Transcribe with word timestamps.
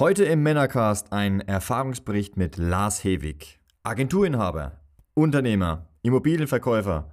Heute 0.00 0.24
im 0.24 0.42
Männercast 0.42 1.12
ein 1.12 1.42
Erfahrungsbericht 1.42 2.38
mit 2.38 2.56
Lars 2.56 3.04
Hewig, 3.04 3.60
Agenturinhaber, 3.82 4.80
Unternehmer, 5.12 5.88
Immobilienverkäufer, 6.00 7.10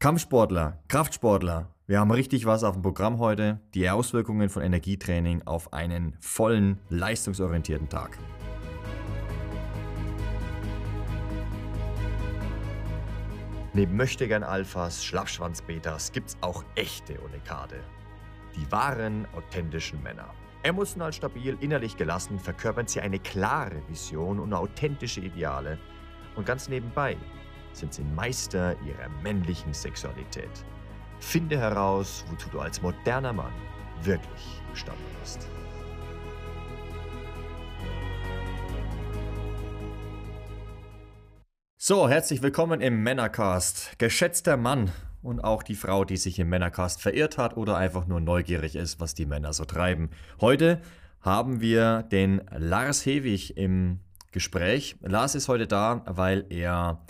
Kampfsportler, 0.00 0.82
Kraftsportler. 0.88 1.68
Wir 1.86 2.00
haben 2.00 2.10
richtig 2.10 2.46
was 2.46 2.64
auf 2.64 2.74
dem 2.74 2.82
Programm 2.82 3.20
heute, 3.20 3.60
die 3.74 3.88
Auswirkungen 3.88 4.48
von 4.48 4.64
Energietraining 4.64 5.42
auf 5.42 5.72
einen 5.72 6.16
vollen, 6.18 6.80
leistungsorientierten 6.88 7.88
Tag. 7.88 8.18
Neben 13.72 13.96
Möchtegern 13.96 14.42
Alphas, 14.42 15.04
Schlappschwanz-Betas 15.04 16.10
gibt's 16.10 16.36
auch 16.40 16.64
echte 16.74 17.20
Unikate. 17.20 17.76
Die 18.56 18.72
wahren, 18.72 19.28
authentischen 19.36 20.02
Männer. 20.02 20.34
Emotional 20.62 21.10
stabil, 21.10 21.56
innerlich 21.60 21.96
gelassen 21.96 22.38
verkörpern 22.38 22.86
sie 22.86 23.00
eine 23.00 23.18
klare 23.18 23.82
Vision 23.88 24.38
und 24.38 24.52
authentische 24.52 25.22
Ideale. 25.22 25.78
Und 26.36 26.44
ganz 26.44 26.68
nebenbei 26.68 27.16
sind 27.72 27.94
sie 27.94 28.02
Meister 28.02 28.76
ihrer 28.82 29.08
männlichen 29.22 29.72
Sexualität. 29.72 30.50
Finde 31.18 31.58
heraus, 31.58 32.26
wozu 32.28 32.50
du 32.50 32.60
als 32.60 32.82
moderner 32.82 33.32
Mann 33.32 33.52
wirklich 34.02 34.60
gestanden 34.70 35.04
bist. 35.20 35.48
So, 41.78 42.06
herzlich 42.06 42.42
willkommen 42.42 42.82
im 42.82 43.02
Männercast. 43.02 43.98
Geschätzter 43.98 44.58
Mann 44.58 44.92
und 45.22 45.40
auch 45.40 45.62
die 45.62 45.74
Frau, 45.74 46.04
die 46.04 46.16
sich 46.16 46.38
im 46.38 46.48
Männercast 46.48 47.00
verirrt 47.02 47.38
hat 47.38 47.56
oder 47.56 47.76
einfach 47.76 48.06
nur 48.06 48.20
neugierig 48.20 48.76
ist, 48.76 49.00
was 49.00 49.14
die 49.14 49.26
Männer 49.26 49.52
so 49.52 49.64
treiben. 49.64 50.10
Heute 50.40 50.80
haben 51.20 51.60
wir 51.60 52.02
den 52.04 52.40
Lars 52.56 53.04
Hewig 53.04 53.56
im 53.56 54.00
Gespräch. 54.32 54.96
Lars 55.02 55.34
ist 55.34 55.48
heute 55.48 55.66
da, 55.66 56.02
weil 56.06 56.46
er 56.50 57.04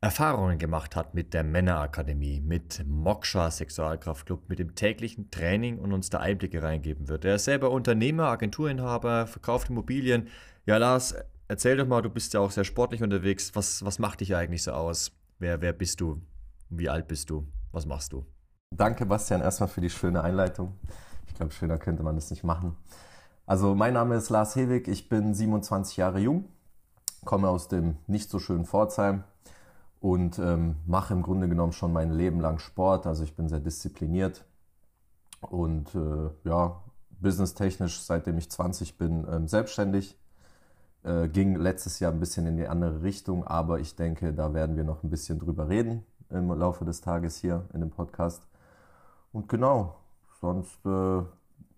Erfahrungen 0.00 0.58
gemacht 0.58 0.96
hat 0.96 1.14
mit 1.14 1.32
der 1.32 1.44
Männerakademie, 1.44 2.40
mit 2.40 2.84
Moksha 2.86 3.50
Sexualkraftclub, 3.50 4.48
mit 4.48 4.58
dem 4.58 4.74
täglichen 4.74 5.30
Training 5.30 5.78
und 5.78 5.92
uns 5.92 6.10
da 6.10 6.20
Einblicke 6.20 6.62
reingeben 6.62 7.08
wird. 7.08 7.24
Er 7.24 7.36
ist 7.36 7.44
selber 7.44 7.70
Unternehmer, 7.70 8.24
Agenturinhaber, 8.24 9.26
verkauft 9.26 9.70
Immobilien. 9.70 10.28
Ja, 10.66 10.76
Lars, 10.76 11.14
erzähl 11.48 11.78
doch 11.78 11.86
mal, 11.86 12.02
du 12.02 12.10
bist 12.10 12.34
ja 12.34 12.40
auch 12.40 12.50
sehr 12.50 12.64
sportlich 12.64 13.02
unterwegs. 13.02 13.54
Was, 13.54 13.82
was 13.84 13.98
macht 13.98 14.20
dich 14.20 14.36
eigentlich 14.36 14.62
so 14.62 14.72
aus? 14.72 15.10
Wer, 15.38 15.62
wer 15.62 15.72
bist 15.72 16.00
du? 16.02 16.20
Wie 16.76 16.88
alt 16.88 17.06
bist 17.06 17.30
du? 17.30 17.46
Was 17.70 17.86
machst 17.86 18.12
du? 18.12 18.24
Danke, 18.70 19.06
Bastian, 19.06 19.40
erstmal 19.40 19.68
für 19.68 19.80
die 19.80 19.90
schöne 19.90 20.22
Einleitung. 20.22 20.72
Ich 21.28 21.34
glaube, 21.34 21.52
schöner 21.52 21.78
könnte 21.78 22.02
man 22.02 22.16
das 22.16 22.30
nicht 22.30 22.42
machen. 22.42 22.76
Also, 23.46 23.76
mein 23.76 23.94
Name 23.94 24.16
ist 24.16 24.28
Lars 24.30 24.56
Hewig, 24.56 24.88
ich 24.88 25.08
bin 25.08 25.34
27 25.34 25.96
Jahre 25.96 26.18
jung, 26.18 26.46
komme 27.24 27.48
aus 27.48 27.68
dem 27.68 27.98
nicht 28.08 28.28
so 28.28 28.40
schönen 28.40 28.64
Pforzheim 28.64 29.22
und 30.00 30.40
ähm, 30.40 30.76
mache 30.86 31.14
im 31.14 31.22
Grunde 31.22 31.48
genommen 31.48 31.72
schon 31.72 31.92
mein 31.92 32.10
Leben 32.10 32.40
lang 32.40 32.58
Sport. 32.58 33.06
Also, 33.06 33.22
ich 33.22 33.36
bin 33.36 33.48
sehr 33.48 33.60
diszipliniert 33.60 34.44
und 35.42 35.94
äh, 35.94 36.30
ja, 36.42 36.82
businesstechnisch, 37.20 38.00
seitdem 38.00 38.36
ich 38.36 38.50
20 38.50 38.98
bin, 38.98 39.24
ähm, 39.30 39.46
selbstständig. 39.46 40.18
Äh, 41.04 41.28
ging 41.28 41.54
letztes 41.54 42.00
Jahr 42.00 42.10
ein 42.10 42.18
bisschen 42.18 42.46
in 42.48 42.56
die 42.56 42.66
andere 42.66 43.02
Richtung, 43.04 43.46
aber 43.46 43.78
ich 43.78 43.94
denke, 43.94 44.32
da 44.32 44.54
werden 44.54 44.76
wir 44.76 44.84
noch 44.84 45.04
ein 45.04 45.10
bisschen 45.10 45.38
drüber 45.38 45.68
reden 45.68 46.04
im 46.34 46.48
Laufe 46.52 46.84
des 46.84 47.00
Tages 47.00 47.36
hier 47.38 47.68
in 47.72 47.80
dem 47.80 47.90
Podcast. 47.90 48.46
Und 49.32 49.48
genau, 49.48 49.96
sonst 50.40 50.84
äh, 50.86 51.22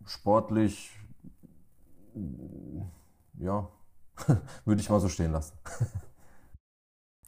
sportlich, 0.05 0.99
ja, 3.39 3.69
würde 4.65 4.81
ich 4.81 4.91
mal 4.91 5.01
so 5.01 5.09
stehen 5.09 5.33
lassen. 5.33 5.57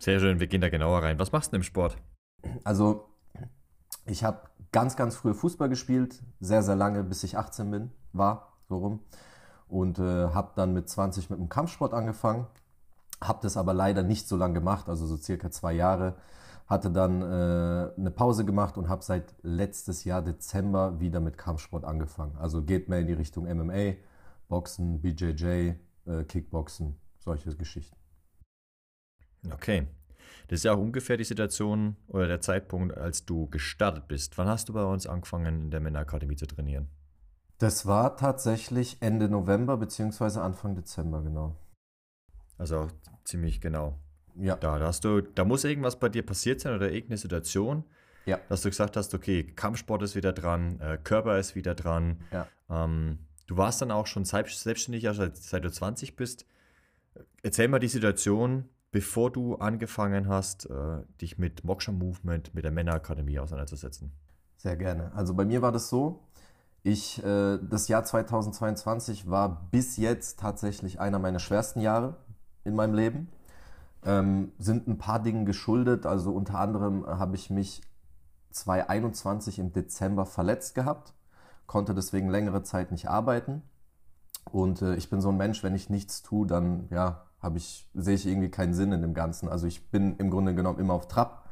Sehr 0.00 0.20
schön, 0.20 0.40
wir 0.40 0.46
gehen 0.46 0.60
da 0.60 0.68
genauer 0.68 1.02
rein. 1.02 1.18
Was 1.18 1.32
machst 1.32 1.52
du 1.52 1.56
im 1.56 1.62
Sport? 1.62 1.96
Also, 2.64 3.08
ich 4.06 4.24
habe 4.24 4.48
ganz, 4.72 4.96
ganz 4.96 5.16
früh 5.16 5.34
Fußball 5.34 5.68
gespielt, 5.68 6.22
sehr, 6.40 6.62
sehr 6.62 6.76
lange, 6.76 7.02
bis 7.02 7.24
ich 7.24 7.36
18 7.36 7.70
bin, 7.70 7.90
war, 8.12 8.52
so 8.68 8.78
rum. 8.78 9.00
Und 9.66 9.98
äh, 9.98 10.28
habe 10.28 10.52
dann 10.56 10.72
mit 10.72 10.88
20 10.88 11.30
mit 11.30 11.38
dem 11.38 11.48
Kampfsport 11.48 11.92
angefangen, 11.92 12.46
habe 13.22 13.40
das 13.42 13.56
aber 13.56 13.74
leider 13.74 14.02
nicht 14.02 14.28
so 14.28 14.36
lange 14.36 14.54
gemacht, 14.54 14.88
also 14.88 15.06
so 15.06 15.16
circa 15.16 15.50
zwei 15.50 15.72
Jahre 15.72 16.14
hatte 16.68 16.90
dann 16.90 17.22
äh, 17.22 17.90
eine 17.96 18.10
Pause 18.10 18.44
gemacht 18.44 18.76
und 18.76 18.88
habe 18.88 19.02
seit 19.02 19.34
letztes 19.42 20.04
Jahr 20.04 20.22
Dezember 20.22 21.00
wieder 21.00 21.18
mit 21.18 21.38
Kampfsport 21.38 21.84
angefangen. 21.84 22.36
Also 22.36 22.62
geht 22.62 22.88
mehr 22.88 23.00
in 23.00 23.06
die 23.06 23.14
Richtung 23.14 23.44
MMA, 23.44 23.94
Boxen, 24.48 25.00
BJJ, 25.00 25.72
äh, 26.06 26.24
Kickboxen, 26.24 26.96
solche 27.18 27.56
Geschichten. 27.56 27.96
Okay. 29.50 29.86
Das 30.48 30.60
ist 30.60 30.64
ja 30.64 30.74
auch 30.74 30.78
ungefähr 30.78 31.16
die 31.16 31.24
Situation 31.24 31.96
oder 32.06 32.26
der 32.26 32.40
Zeitpunkt, 32.40 32.96
als 32.96 33.24
du 33.24 33.48
gestartet 33.48 34.08
bist. 34.08 34.36
Wann 34.38 34.48
hast 34.48 34.68
du 34.68 34.72
bei 34.72 34.84
uns 34.84 35.06
angefangen, 35.06 35.62
in 35.62 35.70
der 35.70 35.80
Männerakademie 35.80 36.36
zu 36.36 36.46
trainieren? 36.46 36.88
Das 37.58 37.86
war 37.86 38.16
tatsächlich 38.16 38.98
Ende 39.00 39.28
November 39.28 39.76
bzw. 39.76 40.40
Anfang 40.40 40.74
Dezember, 40.74 41.22
genau. 41.22 41.56
Also 42.56 42.78
auch 42.78 42.90
ziemlich 43.24 43.60
genau. 43.60 43.98
Ja. 44.40 44.56
Da, 44.56 44.78
da, 44.78 44.86
hast 44.86 45.04
du, 45.04 45.20
da 45.20 45.44
muss 45.44 45.64
irgendwas 45.64 45.98
bei 45.98 46.08
dir 46.08 46.24
passiert 46.24 46.60
sein 46.60 46.74
oder 46.74 46.90
irgendeine 46.90 47.18
Situation, 47.18 47.84
ja. 48.26 48.38
dass 48.48 48.62
du 48.62 48.68
gesagt 48.68 48.96
hast, 48.96 49.14
okay, 49.14 49.44
Kampfsport 49.44 50.02
ist 50.02 50.14
wieder 50.14 50.32
dran, 50.32 50.80
äh, 50.80 50.98
Körper 51.02 51.38
ist 51.38 51.54
wieder 51.54 51.74
dran. 51.74 52.18
Ja. 52.30 52.46
Ähm, 52.70 53.18
du 53.46 53.56
warst 53.56 53.82
dann 53.82 53.90
auch 53.90 54.06
schon 54.06 54.24
selbstständig, 54.24 55.06
seit, 55.12 55.36
seit 55.36 55.64
du 55.64 55.70
20 55.70 56.16
bist. 56.16 56.46
Erzähl 57.42 57.68
mal 57.68 57.78
die 57.78 57.88
Situation, 57.88 58.68
bevor 58.90 59.30
du 59.30 59.56
angefangen 59.56 60.28
hast, 60.28 60.66
äh, 60.66 61.02
dich 61.20 61.38
mit 61.38 61.64
Moksha 61.64 61.92
Movement, 61.92 62.54
mit 62.54 62.64
der 62.64 62.72
Männerakademie 62.72 63.38
auseinanderzusetzen. 63.38 64.12
Sehr 64.56 64.76
gerne. 64.76 65.12
Also 65.14 65.34
bei 65.34 65.44
mir 65.44 65.62
war 65.62 65.72
das 65.72 65.88
so, 65.88 66.20
ich, 66.82 67.22
äh, 67.24 67.58
das 67.58 67.88
Jahr 67.88 68.04
2022 68.04 69.28
war 69.28 69.68
bis 69.70 69.96
jetzt 69.96 70.38
tatsächlich 70.40 71.00
einer 71.00 71.18
meiner 71.18 71.38
schwersten 71.38 71.80
Jahre 71.80 72.16
in 72.64 72.74
meinem 72.74 72.94
Leben 72.94 73.28
ähm, 74.04 74.52
sind 74.58 74.86
ein 74.88 74.98
paar 74.98 75.20
Dingen 75.20 75.46
geschuldet. 75.46 76.06
Also 76.06 76.32
unter 76.32 76.58
anderem 76.58 77.06
habe 77.06 77.36
ich 77.36 77.50
mich 77.50 77.82
2021 78.50 79.58
im 79.58 79.72
Dezember 79.72 80.26
verletzt 80.26 80.74
gehabt, 80.74 81.14
konnte 81.66 81.94
deswegen 81.94 82.28
längere 82.28 82.62
Zeit 82.62 82.90
nicht 82.90 83.08
arbeiten. 83.08 83.62
Und 84.50 84.82
äh, 84.82 84.94
ich 84.94 85.10
bin 85.10 85.20
so 85.20 85.28
ein 85.28 85.36
Mensch, 85.36 85.62
wenn 85.62 85.74
ich 85.74 85.90
nichts 85.90 86.22
tue, 86.22 86.46
dann 86.46 86.88
ja, 86.90 87.26
ich, 87.54 87.88
sehe 87.94 88.14
ich 88.14 88.26
irgendwie 88.26 88.50
keinen 88.50 88.74
Sinn 88.74 88.92
in 88.92 89.02
dem 89.02 89.14
Ganzen. 89.14 89.48
Also 89.48 89.66
ich 89.66 89.90
bin 89.90 90.16
im 90.16 90.30
Grunde 90.30 90.54
genommen 90.54 90.78
immer 90.78 90.94
auf 90.94 91.08
Trab, 91.08 91.44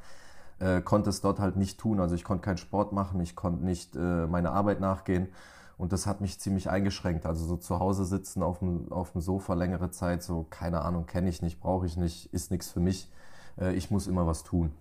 äh, 0.58 0.80
konnte 0.80 1.10
es 1.10 1.20
dort 1.20 1.38
halt 1.38 1.56
nicht 1.56 1.78
tun. 1.78 2.00
Also 2.00 2.14
ich 2.14 2.24
konnte 2.24 2.44
keinen 2.44 2.58
Sport 2.58 2.92
machen, 2.92 3.20
ich 3.20 3.36
konnte 3.36 3.64
nicht 3.64 3.94
äh, 3.96 4.26
meiner 4.26 4.52
Arbeit 4.52 4.80
nachgehen. 4.80 5.28
Und 5.76 5.92
das 5.92 6.06
hat 6.06 6.20
mich 6.20 6.40
ziemlich 6.40 6.70
eingeschränkt. 6.70 7.26
Also 7.26 7.44
so 7.44 7.56
zu 7.56 7.78
Hause 7.78 8.04
sitzen 8.04 8.42
auf 8.42 8.60
dem, 8.60 8.90
auf 8.90 9.12
dem 9.12 9.20
Sofa 9.20 9.54
längere 9.54 9.90
Zeit, 9.90 10.22
so 10.22 10.46
keine 10.48 10.80
Ahnung, 10.82 11.06
kenne 11.06 11.28
ich 11.28 11.42
nicht, 11.42 11.60
brauche 11.60 11.86
ich 11.86 11.96
nicht, 11.96 12.32
ist 12.32 12.50
nichts 12.50 12.70
für 12.70 12.80
mich. 12.80 13.10
Äh, 13.58 13.74
ich 13.74 13.90
muss 13.90 14.06
immer 14.06 14.26
was 14.26 14.42
tun. 14.42 14.72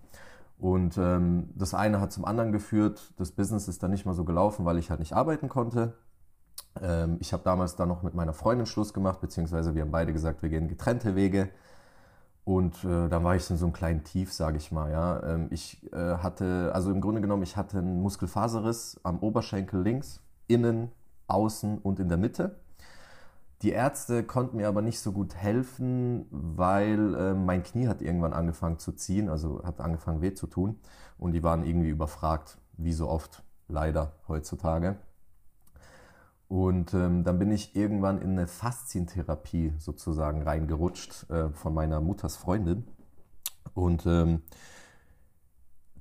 Und 0.58 0.98
ähm, 0.98 1.50
das 1.56 1.74
eine 1.74 2.00
hat 2.00 2.14
zum 2.14 2.24
anderen 2.24 2.54
geführt. 2.54 3.14
Das 3.18 3.32
Business 3.32 3.68
ist 3.68 3.84
dann 3.84 3.92
nicht 3.92 4.06
mehr 4.06 4.14
so 4.14 4.24
gelaufen, 4.24 4.66
weil 4.66 4.78
ich 4.78 4.90
halt 4.90 5.02
nicht 5.02 5.14
arbeiten 5.14 5.50
konnte. 5.50 5.98
Ähm, 6.82 7.18
ich 7.20 7.34
habe 7.34 7.44
damals 7.44 7.76
dann 7.76 7.90
noch 7.90 8.04
mit 8.04 8.14
meiner 8.14 8.34
Freundin 8.34 8.66
Schluss 8.66 8.94
gemacht, 8.94 9.20
beziehungsweise 9.20 9.76
wir 9.76 9.82
haben 9.82 9.92
beide 9.92 10.14
gesagt, 10.14 10.42
wir 10.44 10.50
gehen 10.50 10.70
getrennte 10.70 11.16
Wege. 11.16 11.50
Und 12.46 12.86
äh, 12.86 13.10
dann 13.10 13.24
war 13.24 13.36
ich 13.36 13.50
in 13.50 13.58
so 13.58 13.66
einem 13.66 13.74
kleinen 13.74 14.04
Tief, 14.04 14.32
sage 14.32 14.58
ich 14.58 14.72
mal. 14.72 14.92
Ja. 14.92 15.24
Ähm, 15.24 15.48
ich 15.50 15.92
äh, 15.92 16.18
hatte, 16.18 16.72
also 16.74 16.92
im 16.92 17.02
Grunde 17.02 17.20
genommen, 17.20 17.44
ich 17.44 17.58
hatte 17.58 17.80
einen 17.80 18.02
Muskelfaserriss 18.02 19.00
am 19.04 19.20
Oberschenkel 19.20 19.82
links 19.82 20.22
innen, 20.48 20.92
außen 21.28 21.80
und 21.80 22.00
in 22.00 22.10
der 22.10 22.18
Mitte. 22.18 22.60
Die 23.62 23.72
Ärzte 23.72 24.24
konnten 24.24 24.58
mir 24.58 24.68
aber 24.68 24.82
nicht 24.82 25.00
so 25.00 25.12
gut 25.12 25.36
helfen, 25.36 26.28
weil 26.30 27.16
äh, 27.16 27.34
mein 27.34 27.64
Knie 27.64 27.88
hat 27.88 28.02
irgendwann 28.02 28.34
angefangen 28.34 28.80
zu 28.80 28.92
ziehen, 28.92 29.30
also 29.30 29.64
hat 29.64 29.80
angefangen 29.80 30.22
weh 30.22 30.34
zu 30.34 30.48
tun 30.48 30.80
und 31.18 31.32
die 31.32 31.44
waren 31.44 31.64
irgendwie 31.64 31.90
überfragt, 31.90 32.58
wie 32.78 32.94
so 32.94 33.10
oft 33.10 33.44
leider 33.68 34.12
heutzutage. 34.28 34.98
Und 36.48 36.94
ähm, 36.94 37.24
dann 37.24 37.40
bin 37.40 37.52
ich 37.52 37.76
irgendwann 37.76 38.22
in 38.22 38.32
eine 38.32 38.48
Faszientherapie 38.48 39.74
sozusagen 39.80 40.44
reingerutscht 40.44 41.30
äh, 41.30 41.50
von 41.50 41.74
meiner 41.74 42.02
Mutters 42.02 42.36
Freundin. 42.36 42.86
Und 43.74 44.06
ähm, 44.06 44.44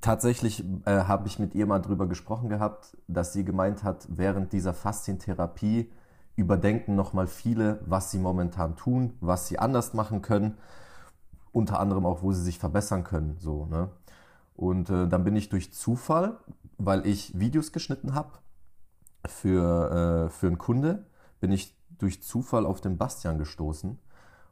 tatsächlich 0.05 0.63
äh, 0.85 1.05
habe 1.05 1.27
ich 1.27 1.39
mit 1.39 1.55
ihr 1.55 1.67
mal 1.67 1.81
drüber 1.81 2.07
gesprochen 2.07 2.51
gehabt, 2.51 2.97
dass 3.09 3.33
sie 3.33 3.43
gemeint 3.43 3.83
hat, 3.83 4.07
während 4.11 4.53
dieser 4.53 4.75
Faszientherapie 4.75 5.91
überdenken 6.37 6.95
nochmal 6.95 7.27
viele, 7.27 7.81
was 7.87 8.11
sie 8.11 8.19
momentan 8.19 8.77
tun, 8.77 9.15
was 9.21 9.49
sie 9.49 9.59
anders 9.59 9.95
machen 9.95 10.21
können, 10.21 10.59
unter 11.53 11.81
anderem 11.81 12.05
auch, 12.05 12.23
wo 12.23 12.33
sie 12.33 12.43
sich 12.43 12.59
verbessern 12.59 13.03
können. 13.03 13.37
So, 13.39 13.65
ne? 13.65 13.89
Und 14.55 14.91
äh, 14.91 15.09
dann 15.09 15.25
bin 15.25 15.37
ich 15.37 15.49
durch 15.49 15.73
Zufall, 15.73 16.37
weil 16.77 17.07
ich 17.07 17.39
Videos 17.39 17.73
geschnitten 17.73 18.15
habe 18.15 18.33
für, 19.27 20.27
äh, 20.27 20.31
für 20.31 20.49
einen 20.49 20.59
Kunde, 20.59 21.07
bin 21.41 21.51
ich 21.51 21.75
durch 21.97 22.23
Zufall 22.23 22.67
auf 22.67 22.83
den 22.83 22.99
Bastian 22.99 23.39
gestoßen 23.39 23.99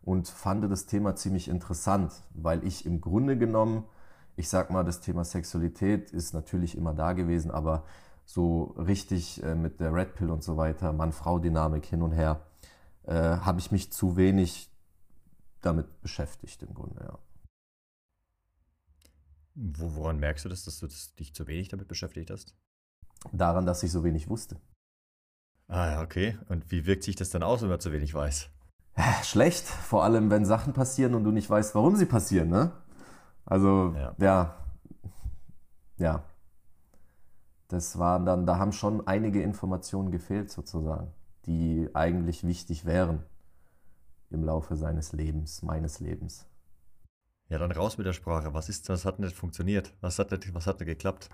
und 0.02 0.28
fand 0.28 0.70
das 0.70 0.86
Thema 0.86 1.14
ziemlich 1.14 1.48
interessant, 1.48 2.12
weil 2.32 2.64
ich 2.64 2.86
im 2.86 3.02
Grunde 3.02 3.36
genommen, 3.36 3.84
ich 4.36 4.48
sag 4.48 4.70
mal, 4.70 4.84
das 4.84 5.00
Thema 5.00 5.24
Sexualität 5.24 6.10
ist 6.10 6.32
natürlich 6.32 6.76
immer 6.76 6.94
da 6.94 7.12
gewesen, 7.12 7.50
aber 7.50 7.84
so 8.24 8.74
richtig 8.78 9.42
äh, 9.42 9.54
mit 9.54 9.80
der 9.80 9.92
Red 9.92 10.14
Pill 10.14 10.30
und 10.30 10.42
so 10.42 10.56
weiter, 10.56 10.92
Mann-Frau-Dynamik 10.92 11.84
hin 11.84 12.02
und 12.02 12.12
her, 12.12 12.46
äh, 13.04 13.12
habe 13.14 13.60
ich 13.60 13.70
mich 13.72 13.92
zu 13.92 14.16
wenig 14.16 14.70
damit 15.60 16.00
beschäftigt 16.00 16.62
im 16.62 16.74
Grunde, 16.74 17.04
ja. 17.04 17.18
Woran 19.54 20.18
merkst 20.18 20.46
du 20.46 20.48
das, 20.48 20.64
dass 20.64 20.78
du 20.78 20.88
dich 21.18 21.34
zu 21.34 21.46
wenig 21.46 21.68
damit 21.68 21.86
beschäftigt 21.86 22.30
hast? 22.30 22.56
Daran, 23.32 23.66
dass 23.66 23.82
ich 23.82 23.92
so 23.92 24.02
wenig 24.02 24.28
wusste. 24.28 24.56
Ah, 25.68 25.90
ja, 25.90 26.02
okay. 26.02 26.38
Und 26.48 26.70
wie 26.70 26.86
wirkt 26.86 27.02
sich 27.02 27.16
das 27.16 27.30
dann 27.30 27.42
aus, 27.42 27.60
wenn 27.60 27.68
man 27.68 27.80
zu 27.80 27.92
wenig 27.92 28.14
weiß? 28.14 28.48
Schlecht, 29.24 29.64
vor 29.64 30.04
allem 30.04 30.30
wenn 30.30 30.44
Sachen 30.44 30.72
passieren 30.72 31.14
und 31.14 31.24
du 31.24 31.30
nicht 31.30 31.48
weißt, 31.48 31.74
warum 31.74 31.96
sie 31.96 32.06
passieren, 32.06 32.48
ne? 32.48 32.72
Also, 33.44 33.94
ja. 33.96 34.14
ja. 34.18 34.54
ja. 35.98 36.24
Das 37.68 37.98
waren 37.98 38.26
dann, 38.26 38.46
da 38.46 38.58
haben 38.58 38.72
schon 38.72 39.06
einige 39.06 39.42
Informationen 39.42 40.10
gefehlt, 40.10 40.50
sozusagen, 40.50 41.12
die 41.46 41.88
eigentlich 41.94 42.46
wichtig 42.46 42.84
wären 42.84 43.24
im 44.30 44.44
Laufe 44.44 44.76
seines 44.76 45.12
Lebens, 45.12 45.62
meines 45.62 46.00
Lebens. 46.00 46.46
Ja, 47.48 47.58
dann 47.58 47.72
raus 47.72 47.98
mit 47.98 48.06
der 48.06 48.12
Sprache. 48.12 48.54
Was 48.54 48.68
ist, 48.68 48.88
was 48.88 49.04
hat 49.04 49.18
nicht 49.18 49.36
funktioniert? 49.36 49.92
Was 50.00 50.18
hat 50.18 50.30
nicht, 50.30 50.54
was 50.54 50.66
hat 50.66 50.80
nicht 50.80 50.88
geklappt? 50.88 51.28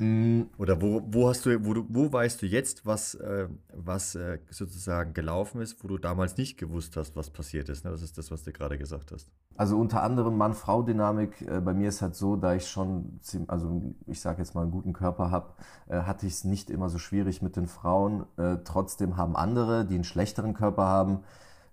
Mm. 0.00 0.44
Oder 0.56 0.80
wo, 0.80 1.02
wo 1.10 1.28
hast 1.28 1.44
du, 1.44 1.62
wo 1.66 1.74
du, 1.74 1.84
wo 1.90 2.10
weißt 2.10 2.40
du 2.40 2.46
jetzt, 2.46 2.86
was, 2.86 3.14
äh, 3.16 3.48
was 3.74 4.14
äh, 4.14 4.38
sozusagen 4.48 5.12
gelaufen 5.12 5.60
ist, 5.60 5.84
wo 5.84 5.88
du 5.88 5.98
damals 5.98 6.38
nicht 6.38 6.56
gewusst 6.56 6.96
hast, 6.96 7.16
was 7.16 7.28
passiert 7.28 7.68
ist? 7.68 7.84
Ne? 7.84 7.90
Das 7.90 8.00
ist 8.00 8.16
das, 8.16 8.30
was 8.30 8.42
du 8.42 8.50
gerade 8.50 8.78
gesagt 8.78 9.12
hast. 9.12 9.28
Also 9.58 9.78
unter 9.78 10.02
anderem 10.02 10.38
Mann-Frau-Dynamik. 10.38 11.42
Äh, 11.42 11.60
bei 11.60 11.74
mir 11.74 11.90
ist 11.90 12.00
halt 12.00 12.14
so, 12.14 12.36
da 12.36 12.54
ich 12.54 12.66
schon, 12.66 13.20
also 13.46 13.94
ich 14.06 14.22
sage 14.22 14.38
jetzt 14.38 14.54
mal 14.54 14.62
einen 14.62 14.70
guten 14.70 14.94
Körper 14.94 15.30
habe, 15.30 15.52
äh, 15.88 16.00
hatte 16.00 16.26
ich 16.26 16.32
es 16.32 16.44
nicht 16.44 16.70
immer 16.70 16.88
so 16.88 16.96
schwierig 16.96 17.42
mit 17.42 17.56
den 17.56 17.66
Frauen. 17.66 18.24
Äh, 18.38 18.56
trotzdem 18.64 19.18
haben 19.18 19.36
andere, 19.36 19.84
die 19.84 19.96
einen 19.96 20.04
schlechteren 20.04 20.54
Körper 20.54 20.84
haben, 20.84 21.18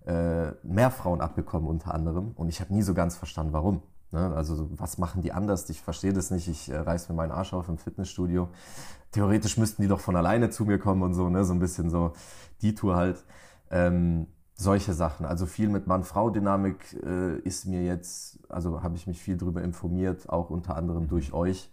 äh, 0.04 0.52
mehr 0.62 0.90
Frauen 0.90 1.22
abbekommen 1.22 1.66
unter 1.66 1.94
anderem. 1.94 2.32
Und 2.34 2.50
ich 2.50 2.60
habe 2.60 2.74
nie 2.74 2.82
so 2.82 2.92
ganz 2.92 3.16
verstanden, 3.16 3.54
warum. 3.54 3.80
Ne? 4.10 4.34
Also 4.34 4.68
was 4.78 4.98
machen 4.98 5.22
die 5.22 5.32
anders? 5.32 5.68
Ich 5.70 5.80
verstehe 5.80 6.12
das 6.12 6.30
nicht. 6.30 6.48
Ich 6.48 6.70
äh, 6.70 6.76
reiß 6.76 7.08
mir 7.08 7.14
meinen 7.14 7.32
Arsch 7.32 7.52
auf 7.52 7.68
im 7.68 7.78
Fitnessstudio. 7.78 8.48
Theoretisch 9.12 9.56
müssten 9.56 9.82
die 9.82 9.88
doch 9.88 10.00
von 10.00 10.16
alleine 10.16 10.50
zu 10.50 10.64
mir 10.64 10.78
kommen 10.78 11.02
und 11.02 11.14
so, 11.14 11.28
ne? 11.28 11.44
so 11.44 11.52
ein 11.52 11.60
bisschen 11.60 11.90
so 11.90 12.12
die 12.62 12.74
Tour 12.74 12.96
halt. 12.96 13.24
Ähm, 13.70 14.26
solche 14.58 14.92
Sachen. 14.92 15.24
Also 15.24 15.46
viel 15.46 15.68
mit 15.68 15.86
Mann-Frau-Dynamik 15.86 17.00
äh, 17.04 17.38
ist 17.38 17.66
mir 17.66 17.84
jetzt, 17.84 18.40
also 18.50 18.82
habe 18.82 18.96
ich 18.96 19.06
mich 19.06 19.22
viel 19.22 19.36
darüber 19.36 19.62
informiert, 19.62 20.28
auch 20.28 20.50
unter 20.50 20.76
anderem 20.76 21.06
durch 21.06 21.32
euch, 21.32 21.70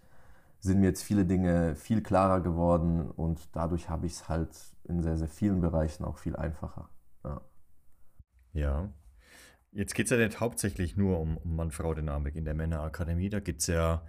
sind 0.59 0.79
mir 0.79 0.87
jetzt 0.87 1.03
viele 1.03 1.25
Dinge 1.25 1.75
viel 1.75 2.01
klarer 2.01 2.41
geworden 2.41 3.09
und 3.09 3.49
dadurch 3.53 3.89
habe 3.89 4.05
ich 4.05 4.13
es 4.13 4.29
halt 4.29 4.49
in 4.83 5.01
sehr, 5.01 5.17
sehr 5.17 5.27
vielen 5.27 5.61
Bereichen 5.61 6.05
auch 6.05 6.17
viel 6.17 6.35
einfacher. 6.35 6.89
Ja. 7.23 7.41
Ja. 8.53 8.89
Jetzt 9.75 9.93
geht 9.93 10.05
es 10.05 10.11
ja 10.11 10.17
nicht 10.17 10.39
hauptsächlich 10.39 10.95
nur 10.95 11.19
um, 11.19 11.35
um 11.35 11.57
Mann-Frau-Dynamik 11.57 12.37
in 12.37 12.45
der 12.45 12.53
Männerakademie. 12.53 13.27
Da 13.27 13.41
geht 13.41 13.59
es 13.59 13.67
ja 13.67 14.07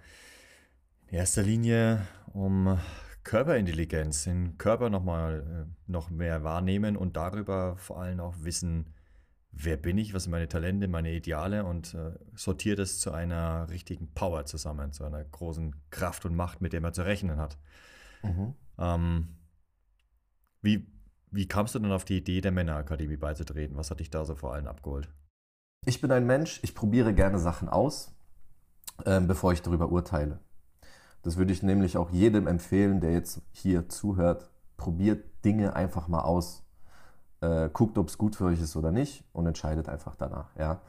in 1.07 1.15
erster 1.15 1.43
Linie 1.43 2.07
um 2.31 2.79
Körperintelligenz, 3.25 4.23
den 4.23 4.57
Körper 4.57 4.89
nochmal 4.89 5.67
äh, 5.67 5.91
noch 5.91 6.09
mehr 6.09 6.45
wahrnehmen 6.45 6.95
und 6.95 7.17
darüber 7.17 7.75
vor 7.75 7.99
allem 7.99 8.21
auch 8.21 8.35
wissen, 8.39 8.93
wer 9.51 9.75
bin 9.75 9.97
ich, 9.97 10.13
was 10.13 10.23
sind 10.23 10.31
meine 10.31 10.47
Talente, 10.47 10.87
meine 10.87 11.11
Ideale 11.11 11.65
und 11.65 11.93
äh, 11.95 12.13
sortiert 12.33 12.79
es 12.79 13.01
zu 13.01 13.11
einer 13.11 13.69
richtigen 13.69 14.13
Power 14.13 14.45
zusammen, 14.45 14.93
zu 14.93 15.03
einer 15.03 15.21
großen 15.21 15.75
Kraft 15.89 16.25
und 16.25 16.33
Macht, 16.33 16.61
mit 16.61 16.71
der 16.71 16.79
man 16.79 16.93
zu 16.93 17.01
rechnen 17.01 17.35
hat. 17.35 17.57
Mhm. 18.23 18.53
Ähm, 18.77 19.35
wie, 20.61 20.87
wie 21.31 21.47
kamst 21.49 21.75
du 21.75 21.79
denn 21.79 21.91
auf 21.91 22.05
die 22.05 22.19
Idee, 22.19 22.39
der 22.39 22.53
Männerakademie 22.53 23.17
beizutreten? 23.17 23.75
Was 23.75 23.91
hat 23.91 23.99
dich 23.99 24.09
da 24.09 24.23
so 24.23 24.33
vor 24.35 24.53
allem 24.53 24.67
abgeholt? 24.67 25.09
Ich 25.85 26.01
bin 26.01 26.11
ein 26.11 26.25
Mensch, 26.25 26.59
ich 26.63 26.75
probiere 26.75 27.13
gerne 27.13 27.39
Sachen 27.39 27.69
aus, 27.69 28.11
äh, 29.05 29.21
bevor 29.21 29.53
ich 29.53 29.61
darüber 29.61 29.89
urteile. 29.89 30.39
Das 31.23 31.37
würde 31.37 31.51
ich 31.51 31.63
nämlich 31.63 31.97
auch 31.97 32.09
jedem 32.09 32.47
empfehlen, 32.47 32.99
der 33.01 33.11
jetzt 33.11 33.41
hier 33.51 33.89
zuhört. 33.89 34.49
Probiert 34.77 35.25
Dinge 35.43 35.75
einfach 35.75 36.07
mal 36.07 36.21
aus. 36.21 36.63
Äh, 37.41 37.69
guckt, 37.71 37.97
ob 37.97 38.09
es 38.09 38.17
gut 38.17 38.35
für 38.35 38.45
euch 38.45 38.61
ist 38.61 38.75
oder 38.75 38.91
nicht 38.91 39.23
und 39.33 39.45
entscheidet 39.45 39.89
einfach 39.89 40.15
danach. 40.15 40.55
Ja? 40.57 40.81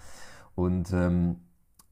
Und 0.54 0.92
ähm, 0.92 1.40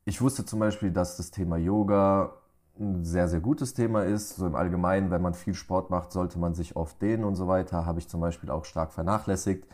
ich 0.04 0.20
wusste 0.20 0.44
zum 0.44 0.60
Beispiel, 0.60 0.90
dass 0.90 1.16
das 1.16 1.30
Thema 1.30 1.56
Yoga 1.56 2.32
ein 2.78 3.04
sehr, 3.04 3.28
sehr 3.28 3.40
gutes 3.40 3.74
Thema 3.74 4.04
ist. 4.04 4.36
So 4.36 4.46
im 4.46 4.54
Allgemeinen, 4.54 5.10
wenn 5.10 5.22
man 5.22 5.34
viel 5.34 5.54
Sport 5.54 5.90
macht, 5.90 6.12
sollte 6.12 6.38
man 6.38 6.54
sich 6.54 6.76
oft 6.76 7.00
dehnen 7.00 7.24
und 7.24 7.34
so 7.34 7.48
weiter. 7.48 7.86
Habe 7.86 7.98
ich 7.98 8.08
zum 8.08 8.20
Beispiel 8.20 8.50
auch 8.50 8.64
stark 8.64 8.92
vernachlässigt. 8.92 9.66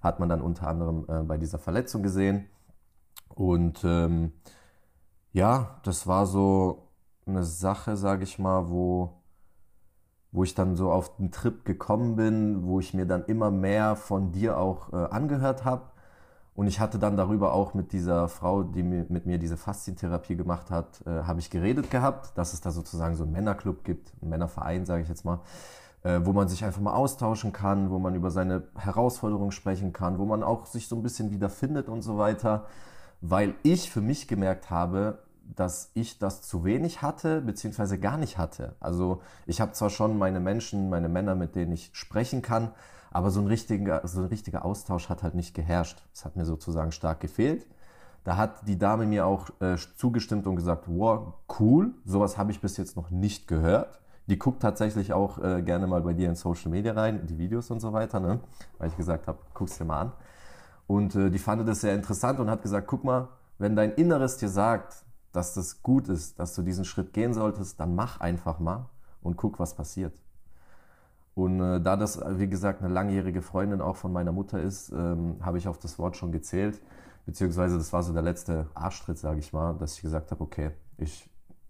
Hat 0.00 0.20
man 0.20 0.28
dann 0.28 0.40
unter 0.40 0.66
anderem 0.66 1.04
äh, 1.08 1.22
bei 1.22 1.38
dieser 1.38 1.58
Verletzung 1.58 2.02
gesehen. 2.02 2.46
Und 3.38 3.84
ähm, 3.84 4.32
ja, 5.32 5.78
das 5.84 6.08
war 6.08 6.26
so 6.26 6.88
eine 7.24 7.44
Sache, 7.44 7.96
sage 7.96 8.24
ich 8.24 8.40
mal, 8.40 8.68
wo, 8.68 9.22
wo 10.32 10.42
ich 10.42 10.54
dann 10.54 10.74
so 10.74 10.90
auf 10.90 11.16
den 11.16 11.30
Trip 11.30 11.64
gekommen 11.64 12.16
bin, 12.16 12.64
wo 12.64 12.80
ich 12.80 12.94
mir 12.94 13.06
dann 13.06 13.24
immer 13.26 13.52
mehr 13.52 13.94
von 13.94 14.32
dir 14.32 14.58
auch 14.58 14.92
äh, 14.92 14.96
angehört 14.96 15.64
habe 15.64 15.82
und 16.58 16.66
ich 16.66 16.80
hatte 16.80 16.98
dann 16.98 17.16
darüber 17.16 17.52
auch 17.52 17.74
mit 17.74 17.92
dieser 17.92 18.26
Frau, 18.28 18.64
die 18.64 18.82
mit 18.82 19.26
mir 19.26 19.38
diese 19.38 19.56
Faszientherapie 19.56 20.34
gemacht 20.34 20.72
hat, 20.72 21.06
äh, 21.06 21.22
habe 21.22 21.38
ich 21.38 21.50
geredet 21.50 21.92
gehabt, 21.92 22.36
dass 22.36 22.52
es 22.52 22.60
da 22.60 22.72
sozusagen 22.72 23.14
so 23.14 23.22
einen 23.22 23.30
Männerclub 23.30 23.84
gibt, 23.84 24.12
einen 24.20 24.30
Männerverein, 24.30 24.84
sage 24.84 25.04
ich 25.04 25.08
jetzt 25.08 25.24
mal, 25.24 25.38
äh, 26.02 26.18
wo 26.24 26.32
man 26.32 26.48
sich 26.48 26.64
einfach 26.64 26.80
mal 26.80 26.94
austauschen 26.94 27.52
kann, 27.52 27.90
wo 27.90 28.00
man 28.00 28.16
über 28.16 28.32
seine 28.32 28.64
Herausforderungen 28.76 29.52
sprechen 29.52 29.92
kann, 29.92 30.18
wo 30.18 30.24
man 30.24 30.42
auch 30.42 30.66
sich 30.66 30.88
so 30.88 30.96
ein 30.96 31.04
bisschen 31.04 31.30
wiederfindet 31.30 31.88
und 31.88 32.02
so 32.02 32.18
weiter, 32.18 32.66
weil 33.20 33.54
ich 33.62 33.90
für 33.90 34.00
mich 34.00 34.28
gemerkt 34.28 34.70
habe, 34.70 35.18
dass 35.56 35.90
ich 35.94 36.18
das 36.18 36.42
zu 36.42 36.64
wenig 36.64 37.02
hatte, 37.02 37.40
beziehungsweise 37.40 37.98
gar 37.98 38.18
nicht 38.18 38.38
hatte. 38.38 38.76
Also 38.80 39.22
ich 39.46 39.60
habe 39.60 39.72
zwar 39.72 39.90
schon 39.90 40.18
meine 40.18 40.40
Menschen, 40.40 40.90
meine 40.90 41.08
Männer, 41.08 41.34
mit 41.34 41.56
denen 41.56 41.72
ich 41.72 41.90
sprechen 41.92 42.42
kann, 42.42 42.70
aber 43.10 43.30
so 43.30 43.40
ein 43.40 43.46
richtiger, 43.46 44.06
so 44.06 44.20
ein 44.20 44.26
richtiger 44.26 44.64
Austausch 44.64 45.08
hat 45.08 45.22
halt 45.22 45.34
nicht 45.34 45.54
geherrscht. 45.54 46.02
Es 46.12 46.24
hat 46.24 46.36
mir 46.36 46.44
sozusagen 46.44 46.92
stark 46.92 47.20
gefehlt. 47.20 47.66
Da 48.24 48.36
hat 48.36 48.68
die 48.68 48.78
Dame 48.78 49.06
mir 49.06 49.26
auch 49.26 49.48
äh, 49.60 49.76
zugestimmt 49.96 50.46
und 50.46 50.56
gesagt, 50.56 50.84
wow, 50.86 51.32
cool, 51.58 51.94
sowas 52.04 52.36
habe 52.36 52.50
ich 52.50 52.60
bis 52.60 52.76
jetzt 52.76 52.96
noch 52.96 53.10
nicht 53.10 53.48
gehört. 53.48 54.00
Die 54.26 54.38
guckt 54.38 54.60
tatsächlich 54.60 55.14
auch 55.14 55.42
äh, 55.42 55.62
gerne 55.62 55.86
mal 55.86 56.02
bei 56.02 56.12
dir 56.12 56.28
in 56.28 56.34
Social 56.34 56.70
Media 56.70 56.92
rein, 56.92 57.26
die 57.26 57.38
Videos 57.38 57.70
und 57.70 57.80
so 57.80 57.94
weiter, 57.94 58.20
ne? 58.20 58.40
weil 58.76 58.88
ich 58.88 58.96
gesagt 58.96 59.26
habe, 59.26 59.38
guck's 59.54 59.78
dir 59.78 59.86
mal 59.86 60.00
an. 60.00 60.12
Und 60.88 61.14
äh, 61.14 61.30
die 61.30 61.38
fand 61.38 61.68
das 61.68 61.82
sehr 61.82 61.94
interessant 61.94 62.40
und 62.40 62.50
hat 62.50 62.62
gesagt, 62.62 62.88
guck 62.88 63.04
mal, 63.04 63.28
wenn 63.58 63.76
dein 63.76 63.92
Inneres 63.92 64.38
dir 64.38 64.48
sagt, 64.48 65.04
dass 65.32 65.52
das 65.52 65.82
gut 65.82 66.08
ist, 66.08 66.40
dass 66.40 66.54
du 66.54 66.62
diesen 66.62 66.86
Schritt 66.86 67.12
gehen 67.12 67.34
solltest, 67.34 67.78
dann 67.78 67.94
mach 67.94 68.20
einfach 68.20 68.58
mal 68.58 68.86
und 69.20 69.36
guck, 69.36 69.60
was 69.60 69.74
passiert. 69.74 70.14
Und 71.34 71.60
äh, 71.60 71.80
da 71.80 71.96
das, 71.96 72.20
wie 72.38 72.48
gesagt, 72.48 72.82
eine 72.82 72.92
langjährige 72.92 73.42
Freundin 73.42 73.82
auch 73.82 73.96
von 73.96 74.12
meiner 74.12 74.32
Mutter 74.32 74.60
ist, 74.60 74.90
ähm, 74.90 75.36
habe 75.42 75.58
ich 75.58 75.68
auf 75.68 75.78
das 75.78 75.98
Wort 75.98 76.16
schon 76.16 76.32
gezählt. 76.32 76.80
Beziehungsweise 77.26 77.76
das 77.76 77.92
war 77.92 78.02
so 78.02 78.14
der 78.14 78.22
letzte 78.22 78.66
Arschtritt, 78.74 79.18
sage 79.18 79.38
ich 79.40 79.52
mal, 79.52 79.74
dass 79.74 79.96
ich 79.96 80.02
gesagt 80.02 80.30
habe, 80.30 80.42
okay, 80.42 80.70
ich 80.96 81.28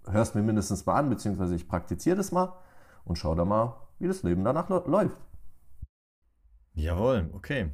höre 0.09 0.23
es 0.23 0.35
mir 0.35 0.43
mindestens 0.43 0.87
mal 0.87 0.95
an, 0.95 1.11
beziehungsweise 1.11 1.57
ich 1.57 1.67
praktiziere 1.67 2.17
das 2.17 2.31
mal 2.31 2.53
und 3.05 3.17
schaue 3.17 3.35
da 3.35 3.45
mal, 3.45 3.75
wie 3.99 4.07
das 4.07 4.23
Leben 4.23 4.45
danach 4.45 4.69
läuft. 4.87 5.19
Jawohl, 6.75 7.29
okay. 7.35 7.73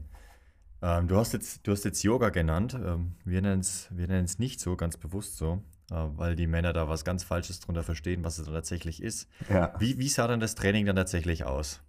Ähm, 0.84 1.08
du, 1.08 1.16
hast 1.16 1.32
jetzt, 1.32 1.66
du 1.66 1.72
hast 1.72 1.84
jetzt 1.84 2.02
Yoga 2.02 2.28
genannt. 2.28 2.74
Ähm, 2.74 3.14
wir 3.24 3.40
nennen 3.40 3.60
es 3.60 3.88
wir 3.90 4.06
nicht 4.38 4.60
so, 4.60 4.76
ganz 4.76 4.98
bewusst 4.98 5.38
so, 5.38 5.62
äh, 5.90 5.94
weil 6.16 6.36
die 6.36 6.46
Männer 6.46 6.74
da 6.74 6.88
was 6.88 7.04
ganz 7.04 7.24
Falsches 7.24 7.60
drunter 7.60 7.82
verstehen, 7.82 8.22
was 8.22 8.38
es 8.38 8.46
tatsächlich 8.46 9.02
ist. 9.02 9.28
Ja. 9.48 9.72
Wie, 9.78 9.98
wie 9.98 10.08
sah 10.08 10.28
dann 10.28 10.40
das 10.40 10.54
Training 10.54 10.84
dann 10.84 10.96
tatsächlich 10.96 11.44
aus? 11.44 11.80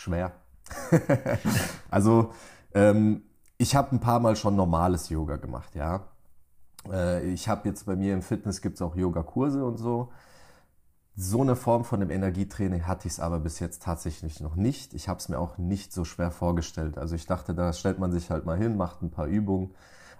schwer. 0.00 0.32
also 1.90 2.32
ähm, 2.74 3.22
ich 3.58 3.76
habe 3.76 3.94
ein 3.94 4.00
paar 4.00 4.20
Mal 4.20 4.36
schon 4.36 4.56
normales 4.56 5.08
Yoga 5.10 5.36
gemacht, 5.36 5.74
ja. 5.74 6.06
Äh, 6.90 7.28
ich 7.30 7.48
habe 7.48 7.68
jetzt 7.68 7.86
bei 7.86 7.96
mir 7.96 8.14
im 8.14 8.22
Fitness 8.22 8.62
gibt 8.62 8.76
es 8.76 8.82
auch 8.82 8.96
Yoga-Kurse 8.96 9.64
und 9.64 9.76
so. 9.76 10.10
So 11.16 11.42
eine 11.42 11.56
Form 11.56 11.84
von 11.84 12.00
dem 12.00 12.10
Energietraining 12.10 12.86
hatte 12.86 13.06
ich 13.06 13.14
es 13.14 13.20
aber 13.20 13.40
bis 13.40 13.58
jetzt 13.58 13.82
tatsächlich 13.82 14.40
noch 14.40 14.56
nicht. 14.56 14.94
Ich 14.94 15.08
habe 15.08 15.18
es 15.18 15.28
mir 15.28 15.38
auch 15.38 15.58
nicht 15.58 15.92
so 15.92 16.04
schwer 16.04 16.30
vorgestellt. 16.30 16.96
Also 16.98 17.14
ich 17.14 17.26
dachte, 17.26 17.54
da 17.54 17.72
stellt 17.72 17.98
man 17.98 18.12
sich 18.12 18.30
halt 18.30 18.46
mal 18.46 18.56
hin, 18.56 18.76
macht 18.76 19.02
ein 19.02 19.10
paar 19.10 19.26
Übungen. 19.26 19.74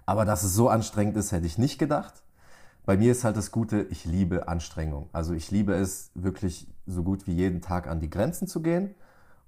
Aber 0.04 0.24
dass 0.24 0.42
es 0.42 0.54
so 0.54 0.68
anstrengend 0.68 1.16
ist, 1.16 1.32
hätte 1.32 1.46
ich 1.46 1.58
nicht 1.58 1.78
gedacht. 1.78 2.22
Bei 2.84 2.96
mir 2.96 3.12
ist 3.12 3.24
halt 3.24 3.36
das 3.36 3.50
Gute, 3.52 3.82
ich 3.82 4.04
liebe 4.04 4.48
Anstrengung. 4.48 5.08
Also 5.12 5.32
ich 5.32 5.50
liebe 5.50 5.74
es 5.74 6.10
wirklich 6.14 6.66
so 6.86 7.02
gut 7.02 7.26
wie 7.26 7.34
jeden 7.34 7.62
Tag 7.62 7.86
an 7.86 8.00
die 8.00 8.10
Grenzen 8.10 8.48
zu 8.48 8.60
gehen 8.60 8.94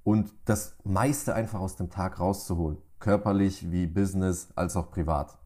und 0.05 0.33
das 0.45 0.77
meiste 0.85 1.35
einfach 1.35 1.61
aus 1.61 1.77
dem 1.77 1.91
Tag 1.91 2.21
rauszuholen. 2.21 2.79
körperlich 3.01 3.71
wie 3.73 3.89
Business 3.89 4.51
als 4.55 4.77
auch 4.77 4.91
privat. 4.91 5.37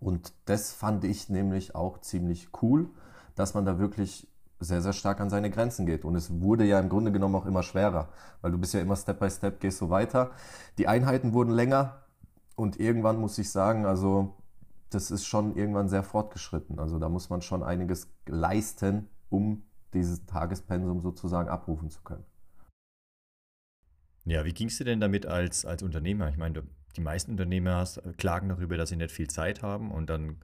Und 0.00 0.32
das 0.44 0.72
fand 0.72 1.04
ich 1.04 1.28
nämlich 1.28 1.74
auch 1.76 2.00
ziemlich 2.00 2.48
cool, 2.62 2.90
dass 3.36 3.54
man 3.54 3.64
da 3.64 3.78
wirklich 3.78 4.28
sehr, 4.60 4.82
sehr 4.82 4.92
stark 4.92 5.20
an 5.20 5.30
seine 5.30 5.50
Grenzen 5.50 5.86
geht. 5.86 6.04
Und 6.04 6.14
es 6.16 6.40
wurde 6.40 6.64
ja 6.64 6.80
im 6.80 6.88
Grunde 6.88 7.12
genommen 7.12 7.34
auch 7.34 7.46
immer 7.46 7.62
schwerer, 7.62 8.08
weil 8.40 8.52
du 8.52 8.58
bist 8.58 8.74
ja 8.74 8.80
immer 8.80 8.96
Step 8.96 9.18
by 9.18 9.30
Step, 9.30 9.60
gehst 9.60 9.78
so 9.78 9.90
weiter. 9.90 10.30
Die 10.78 10.88
Einheiten 10.88 11.32
wurden 11.32 11.52
länger 11.52 12.02
und 12.56 12.78
irgendwann 12.78 13.18
muss 13.18 13.38
ich 13.38 13.50
sagen, 13.50 13.84
also 13.86 14.34
das 14.90 15.10
ist 15.10 15.26
schon 15.26 15.56
irgendwann 15.56 15.88
sehr 15.88 16.02
fortgeschritten. 16.02 16.78
Also 16.78 16.98
da 16.98 17.08
muss 17.08 17.30
man 17.30 17.42
schon 17.42 17.62
einiges 17.62 18.08
leisten, 18.26 19.08
um 19.28 19.64
dieses 19.92 20.24
Tagespensum 20.26 21.00
sozusagen 21.00 21.48
abrufen 21.48 21.90
zu 21.90 22.00
können. 22.02 22.24
Ja, 24.24 24.44
wie 24.44 24.52
ging 24.52 24.68
es 24.68 24.78
dir 24.78 24.84
denn 24.84 25.00
damit 25.00 25.26
als, 25.26 25.66
als 25.66 25.82
Unternehmer? 25.82 26.28
Ich 26.28 26.38
meine, 26.38 26.62
die 26.96 27.00
meisten 27.00 27.32
Unternehmer 27.32 27.76
hast, 27.76 28.00
klagen 28.16 28.48
darüber, 28.48 28.76
dass 28.76 28.88
sie 28.88 28.96
nicht 28.96 29.10
viel 29.10 29.28
Zeit 29.28 29.62
haben 29.62 29.90
und 29.90 30.08
dann 30.08 30.36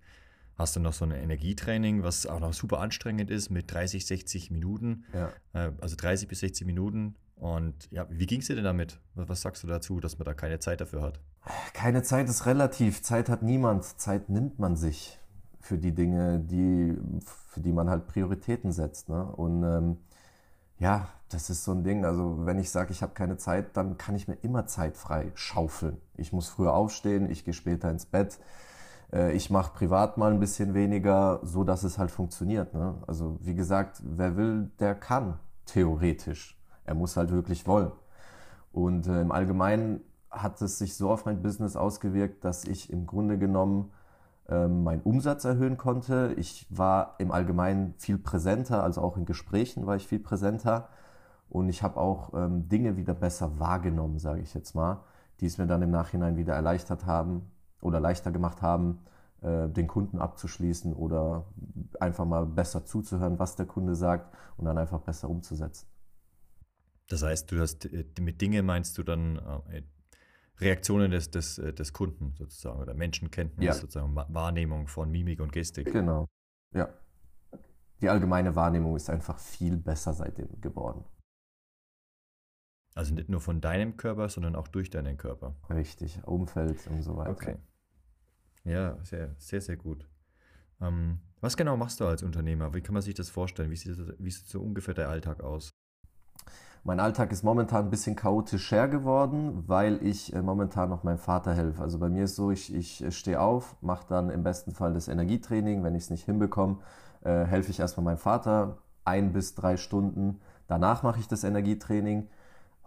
hast 0.61 0.77
du 0.77 0.81
noch 0.81 0.93
so 0.93 1.05
ein 1.05 1.11
Energietraining, 1.11 2.03
was 2.03 2.27
auch 2.27 2.41
noch 2.41 2.53
super 2.53 2.81
anstrengend 2.81 3.31
ist 3.31 3.51
mit 3.51 3.73
30, 3.73 4.07
60 4.07 4.51
Minuten, 4.51 5.05
ja. 5.13 5.31
äh, 5.53 5.73
also 5.81 5.97
30 5.97 6.29
bis 6.29 6.41
60 6.41 6.67
Minuten. 6.67 7.17
Und 7.37 7.91
ja, 7.91 8.07
wie 8.11 8.27
ging 8.27 8.41
es 8.41 8.49
dir 8.49 8.55
denn 8.55 8.65
damit? 8.65 9.01
Was, 9.15 9.29
was 9.29 9.41
sagst 9.41 9.63
du 9.63 9.67
dazu, 9.67 9.99
dass 9.99 10.19
man 10.19 10.27
da 10.27 10.35
keine 10.35 10.59
Zeit 10.59 10.81
dafür 10.81 11.03
hat? 11.03 11.21
Keine 11.73 12.03
Zeit 12.03 12.29
ist 12.29 12.45
relativ. 12.45 13.03
Zeit 13.03 13.31
hat 13.31 13.43
niemand. 13.43 13.85
Zeit 13.99 14.29
nimmt 14.29 14.59
man 14.59 14.77
sich 14.77 15.19
für 15.61 15.79
die 15.79 15.95
Dinge, 15.95 16.39
die, 16.39 16.97
für 17.49 17.61
die 17.61 17.73
man 17.73 17.89
halt 17.89 18.07
Prioritäten 18.07 18.73
setzt. 18.73 19.09
Ne? 19.09 19.25
Und 19.25 19.63
ähm, 19.63 19.97
ja, 20.79 21.09
das 21.31 21.49
ist 21.49 21.65
so 21.65 21.73
ein 21.73 21.83
Ding. 21.83 22.05
Also 22.05 22.45
wenn 22.45 22.59
ich 22.59 22.71
sage, 22.71 22.93
ich 22.93 23.03
habe 23.03 23.15
keine 23.15 23.39
Zeit, 23.39 23.77
dann 23.77 23.97
kann 23.97 24.17
ich 24.17 24.29
mir 24.29 24.37
immer 24.43 24.67
Zeit 24.67 24.99
frei 24.99 25.33
schaufeln. 25.35 25.97
Ich 26.17 26.33
muss 26.33 26.49
früher 26.49 26.75
aufstehen, 26.75 27.31
ich 27.31 27.45
gehe 27.45 27.55
später 27.55 27.91
ins 27.91 28.05
Bett. 28.05 28.39
Äh, 29.13 29.33
ich 29.33 29.51
mache 29.51 29.73
privat 29.73 30.19
mal 30.19 30.33
ein 30.33 30.41
bisschen 30.41 30.75
weniger, 30.75 31.41
so 31.43 31.65
dass 31.65 31.83
es 31.83 31.99
halt 31.99 32.11
funktioniert. 32.11 32.75
Ne? 32.75 32.95
Also 33.07 33.39
wie 33.41 33.55
gesagt, 33.55 34.03
wer 34.05 34.37
will, 34.37 34.71
der 34.79 34.95
kann, 34.95 35.39
theoretisch. 35.67 36.59
Er 36.85 36.95
muss 36.95 37.17
halt 37.17 37.31
wirklich 37.31 37.67
wollen. 37.67 37.93
Und 38.73 39.07
äh, 39.07 39.21
im 39.21 39.33
Allgemeinen 39.33 40.01
hat 40.31 40.61
es 40.63 40.79
sich 40.79 40.97
so 40.97 41.11
auf 41.11 41.25
mein 41.25 41.43
Business 41.43 41.77
ausgewirkt, 41.77 42.45
dass 42.45 42.65
ich 42.65 42.93
im 42.93 43.07
Grunde 43.07 43.37
genommen 43.37 43.91
ähm, 44.49 44.85
meinen 44.85 45.03
Umsatz 45.03 45.45
erhöhen 45.45 45.77
konnte. 45.77 46.35
Ich 46.37 46.67
war 46.71 47.17
im 47.19 47.33
Allgemeinen 47.33 47.95
viel 47.99 48.19
präsenter, 48.19 48.83
also 48.85 49.01
auch 49.01 49.17
in 49.17 49.25
Gesprächen 49.25 49.87
war 49.87 49.97
ich 49.97 50.07
viel 50.07 50.21
präsenter. 50.21 50.89
Und 51.49 51.69
ich 51.69 51.83
habe 51.83 51.97
auch 51.97 52.33
ähm, 52.35 52.69
Dinge 52.69 52.97
wieder 52.97 53.15
besser 53.15 53.59
wahrgenommen, 53.59 54.21
sage 54.21 54.41
ich 54.41 54.55
jetzt 54.55 54.77
mal, 54.77 55.01
die 55.41 55.47
es 55.47 55.59
mir 55.59 55.67
dann 55.67 55.83
im 55.83 55.91
Nachhinein 55.91 56.37
wieder 56.37 56.55
erleichtert 56.55 57.07
haben 57.07 57.51
oder 57.81 58.01
leichter 58.01 58.31
gemacht 58.31 58.63
haben, 58.63 59.01
äh, 59.43 59.69
den 59.69 59.87
Kunden 59.87 60.19
abzuschließen 60.19 60.93
oder 60.93 61.47
einfach 61.99 62.25
mal 62.25 62.47
besser 62.47 62.85
zuzuhören, 62.85 63.39
was 63.39 63.57
der 63.57 63.67
Kunde 63.67 63.95
sagt 63.95 64.35
und 64.57 64.67
dann 64.67 64.79
einfach 64.79 65.01
besser 65.01 65.29
umzusetzen. 65.29 65.87
Das 67.09 67.23
heißt, 67.23 67.51
du 67.51 67.61
hast 67.61 67.87
äh, 67.87 68.05
mit 68.21 68.41
Dinge 68.41 68.63
meinst 68.63 68.99
du 68.99 69.03
dann 69.03 69.37
äh, 69.71 69.83
Reaktionen 70.59 71.11
des, 71.11 71.31
des, 71.31 71.57
des 71.57 71.93
Kunden 71.95 72.35
sozusagen 72.37 72.81
oder 72.81 72.93
Menschenkenntnis, 72.93 73.67
ja. 73.67 73.73
sozusagen 73.73 74.15
Wahrnehmung 74.15 74.89
von 74.89 75.11
Mimik 75.11 75.41
und 75.41 75.53
Gestik. 75.53 75.91
Genau, 75.91 76.27
ja. 76.75 76.91
Die 78.03 78.09
allgemeine 78.09 78.55
Wahrnehmung 78.55 78.97
ist 78.97 79.09
einfach 79.09 79.39
viel 79.39 79.79
besser 79.79 80.13
seitdem 80.13 80.61
geworden. 80.61 81.05
Also 82.95 83.15
nicht 83.15 83.29
nur 83.29 83.41
von 83.41 83.61
deinem 83.61 83.97
Körper, 83.97 84.29
sondern 84.29 84.57
auch 84.57 84.69
durch 84.69 84.91
deinen 84.91 85.17
Körper. 85.17 85.55
Richtig, 85.71 86.21
Umfeld 86.27 86.87
und 86.89 87.03
so 87.03 87.17
weiter. 87.17 87.31
Okay. 87.31 87.57
Ja, 88.65 88.99
sehr, 89.05 89.35
sehr, 89.39 89.61
sehr 89.61 89.77
gut. 89.77 90.07
Ähm, 90.81 91.19
was 91.41 91.57
genau 91.57 91.77
machst 91.77 92.01
du 92.01 92.07
als 92.07 92.23
Unternehmer? 92.23 92.75
Wie 92.75 92.81
kann 92.81 92.95
man 92.95 93.03
sich 93.03 93.15
das 93.15 93.31
vorstellen? 93.31 93.71
Wie 93.71 93.77
sieht, 93.77 93.99
das, 93.99 94.15
wie 94.19 94.31
sieht 94.31 94.49
so 94.49 94.61
ungefähr 94.61 94.95
der 94.95 95.09
Alltag 95.09 95.43
aus? 95.43 95.71
Mein 96.83 96.99
Alltag 96.99 97.31
ist 97.31 97.43
momentan 97.43 97.87
ein 97.87 97.91
bisschen 97.91 98.17
chaotischer 98.17 98.89
geworden, 98.89 99.65
weil 99.67 100.03
ich 100.03 100.35
äh, 100.35 100.41
momentan 100.41 100.89
noch 100.89 101.03
meinem 101.03 101.19
Vater 101.19 101.55
helfe. 101.55 101.83
Also 101.83 101.99
bei 101.99 102.09
mir 102.09 102.25
ist 102.25 102.37
so, 102.37 102.51
ich, 102.51 102.75
ich 102.75 103.05
äh, 103.05 103.11
stehe 103.13 103.41
auf, 103.41 103.77
mache 103.83 104.07
dann 104.09 104.31
im 104.31 104.43
besten 104.43 104.73
Fall 104.73 104.95
das 104.95 105.09
Energietraining. 105.09 105.83
Wenn 105.83 105.95
ich 105.95 106.05
es 106.05 106.11
nicht 106.11 106.25
hinbekomme, 106.25 106.79
äh, 107.23 107.45
helfe 107.45 107.71
ich 107.71 107.81
erstmal 107.81 108.05
meinem 108.05 108.19
Vater 108.19 108.79
ein 109.05 109.33
bis 109.33 109.55
drei 109.55 109.77
Stunden. 109.77 110.41
Danach 110.69 111.03
mache 111.03 111.21
ich 111.21 111.29
das 111.29 111.45
Energietraining, 111.45 112.29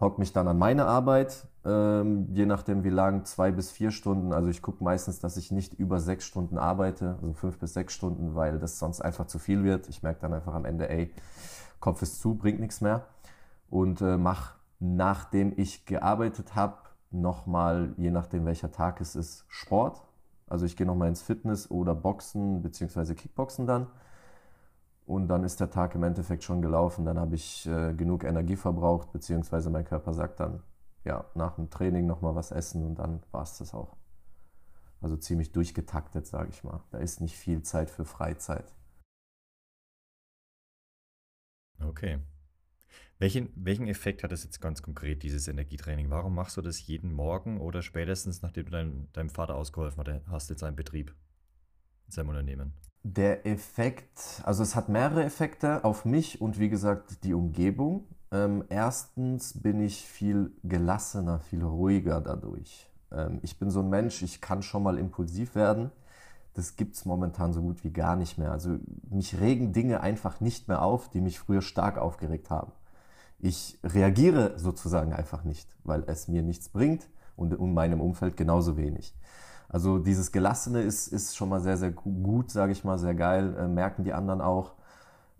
hocke 0.00 0.20
mich 0.20 0.32
dann 0.32 0.48
an 0.48 0.58
meine 0.58 0.86
Arbeit, 0.86 1.46
ähm, 1.64 2.28
je 2.32 2.46
nachdem 2.46 2.84
wie 2.84 2.90
lang, 2.90 3.24
zwei 3.24 3.50
bis 3.50 3.70
vier 3.70 3.90
Stunden. 3.90 4.32
Also 4.32 4.50
ich 4.50 4.62
gucke 4.62 4.84
meistens, 4.84 5.20
dass 5.20 5.36
ich 5.36 5.50
nicht 5.50 5.74
über 5.74 6.00
sechs 6.00 6.26
Stunden 6.26 6.58
arbeite, 6.58 7.16
also 7.20 7.32
fünf 7.32 7.58
bis 7.58 7.74
sechs 7.74 7.94
Stunden, 7.94 8.34
weil 8.34 8.58
das 8.58 8.78
sonst 8.78 9.00
einfach 9.00 9.26
zu 9.26 9.38
viel 9.38 9.64
wird. 9.64 9.88
Ich 9.88 10.02
merke 10.02 10.20
dann 10.20 10.34
einfach 10.34 10.54
am 10.54 10.64
Ende, 10.64 10.88
ey, 10.88 11.12
Kopf 11.80 12.02
ist 12.02 12.20
zu, 12.20 12.34
bringt 12.34 12.60
nichts 12.60 12.80
mehr 12.80 13.06
und 13.70 14.00
äh, 14.02 14.16
mache, 14.16 14.54
nachdem 14.78 15.52
ich 15.56 15.86
gearbeitet 15.86 16.54
habe, 16.54 16.76
nochmal, 17.10 17.94
je 17.96 18.10
nachdem 18.10 18.44
welcher 18.44 18.70
Tag 18.70 19.00
es 19.00 19.16
ist, 19.16 19.44
Sport. 19.48 20.02
Also 20.46 20.66
ich 20.66 20.76
gehe 20.76 20.86
nochmal 20.86 21.08
ins 21.08 21.22
Fitness 21.22 21.70
oder 21.70 21.94
Boxen 21.94 22.62
bzw. 22.62 23.14
Kickboxen 23.14 23.66
dann. 23.66 23.86
Und 25.06 25.28
dann 25.28 25.44
ist 25.44 25.60
der 25.60 25.70
Tag 25.70 25.94
im 25.94 26.02
Endeffekt 26.02 26.44
schon 26.44 26.62
gelaufen. 26.62 27.04
Dann 27.04 27.18
habe 27.18 27.34
ich 27.34 27.66
äh, 27.66 27.94
genug 27.94 28.24
Energie 28.24 28.56
verbraucht, 28.56 29.12
beziehungsweise 29.12 29.70
mein 29.70 29.84
Körper 29.84 30.12
sagt 30.14 30.40
dann, 30.40 30.62
ja, 31.04 31.24
nach 31.34 31.56
dem 31.56 31.70
Training 31.70 32.06
nochmal 32.06 32.34
was 32.34 32.50
essen 32.50 32.84
und 32.84 32.98
dann 32.98 33.22
war 33.30 33.42
es 33.42 33.58
das 33.58 33.74
auch. 33.74 33.96
Also 35.00 35.16
ziemlich 35.16 35.52
durchgetaktet, 35.52 36.26
sage 36.26 36.50
ich 36.50 36.64
mal. 36.64 36.82
Da 36.90 36.98
ist 36.98 37.20
nicht 37.20 37.36
viel 37.36 37.62
Zeit 37.62 37.90
für 37.90 38.04
Freizeit. 38.04 38.72
Okay. 41.80 42.20
Welchen, 43.18 43.50
welchen 43.54 43.86
Effekt 43.86 44.22
hat 44.22 44.32
das 44.32 44.44
jetzt 44.44 44.60
ganz 44.60 44.82
konkret, 44.82 45.22
dieses 45.22 45.46
Energietraining? 45.46 46.10
Warum 46.10 46.34
machst 46.34 46.56
du 46.56 46.62
das 46.62 46.86
jeden 46.86 47.12
Morgen 47.12 47.60
oder 47.60 47.82
spätestens, 47.82 48.42
nachdem 48.42 48.64
du 48.64 48.70
dein, 48.72 49.08
deinem 49.12 49.30
Vater 49.30 49.54
ausgeholfen 49.54 50.22
hast 50.26 50.50
in 50.50 50.56
seinem 50.56 50.76
Betrieb, 50.76 51.14
in 52.06 52.12
seinem 52.12 52.30
Unternehmen? 52.30 52.72
Der 53.02 53.46
Effekt, 53.46 54.42
also 54.44 54.62
es 54.62 54.74
hat 54.74 54.88
mehrere 54.88 55.24
Effekte 55.24 55.84
auf 55.84 56.04
mich 56.06 56.40
und 56.40 56.58
wie 56.58 56.70
gesagt 56.70 57.22
die 57.22 57.34
Umgebung. 57.34 58.08
Ähm, 58.34 58.64
erstens 58.68 59.62
bin 59.62 59.80
ich 59.80 60.04
viel 60.04 60.50
gelassener, 60.64 61.38
viel 61.38 61.62
ruhiger 61.62 62.20
dadurch. 62.20 62.90
Ähm, 63.12 63.38
ich 63.42 63.60
bin 63.60 63.70
so 63.70 63.78
ein 63.78 63.88
Mensch, 63.88 64.22
ich 64.22 64.40
kann 64.40 64.62
schon 64.62 64.82
mal 64.82 64.98
impulsiv 64.98 65.54
werden. 65.54 65.92
Das 66.54 66.74
gibt 66.74 66.96
es 66.96 67.04
momentan 67.04 67.52
so 67.52 67.62
gut 67.62 67.84
wie 67.84 67.92
gar 67.92 68.16
nicht 68.16 68.36
mehr. 68.36 68.50
Also 68.50 68.78
mich 69.08 69.40
regen 69.40 69.72
Dinge 69.72 70.00
einfach 70.00 70.40
nicht 70.40 70.66
mehr 70.66 70.82
auf, 70.82 71.08
die 71.10 71.20
mich 71.20 71.38
früher 71.38 71.62
stark 71.62 71.96
aufgeregt 71.96 72.50
haben. 72.50 72.72
Ich 73.38 73.78
reagiere 73.84 74.58
sozusagen 74.58 75.12
einfach 75.12 75.44
nicht, 75.44 75.68
weil 75.84 76.02
es 76.08 76.26
mir 76.26 76.42
nichts 76.42 76.68
bringt 76.68 77.08
und 77.36 77.54
in 77.54 77.72
meinem 77.72 78.00
Umfeld 78.00 78.36
genauso 78.36 78.76
wenig. 78.76 79.14
Also 79.68 79.98
dieses 79.98 80.32
Gelassene 80.32 80.82
ist, 80.82 81.06
ist 81.08 81.36
schon 81.36 81.50
mal 81.50 81.60
sehr, 81.60 81.76
sehr 81.76 81.92
gut, 81.92 82.50
sage 82.50 82.72
ich 82.72 82.82
mal, 82.82 82.98
sehr 82.98 83.14
geil, 83.14 83.56
äh, 83.56 83.68
merken 83.68 84.02
die 84.02 84.12
anderen 84.12 84.40
auch. 84.40 84.74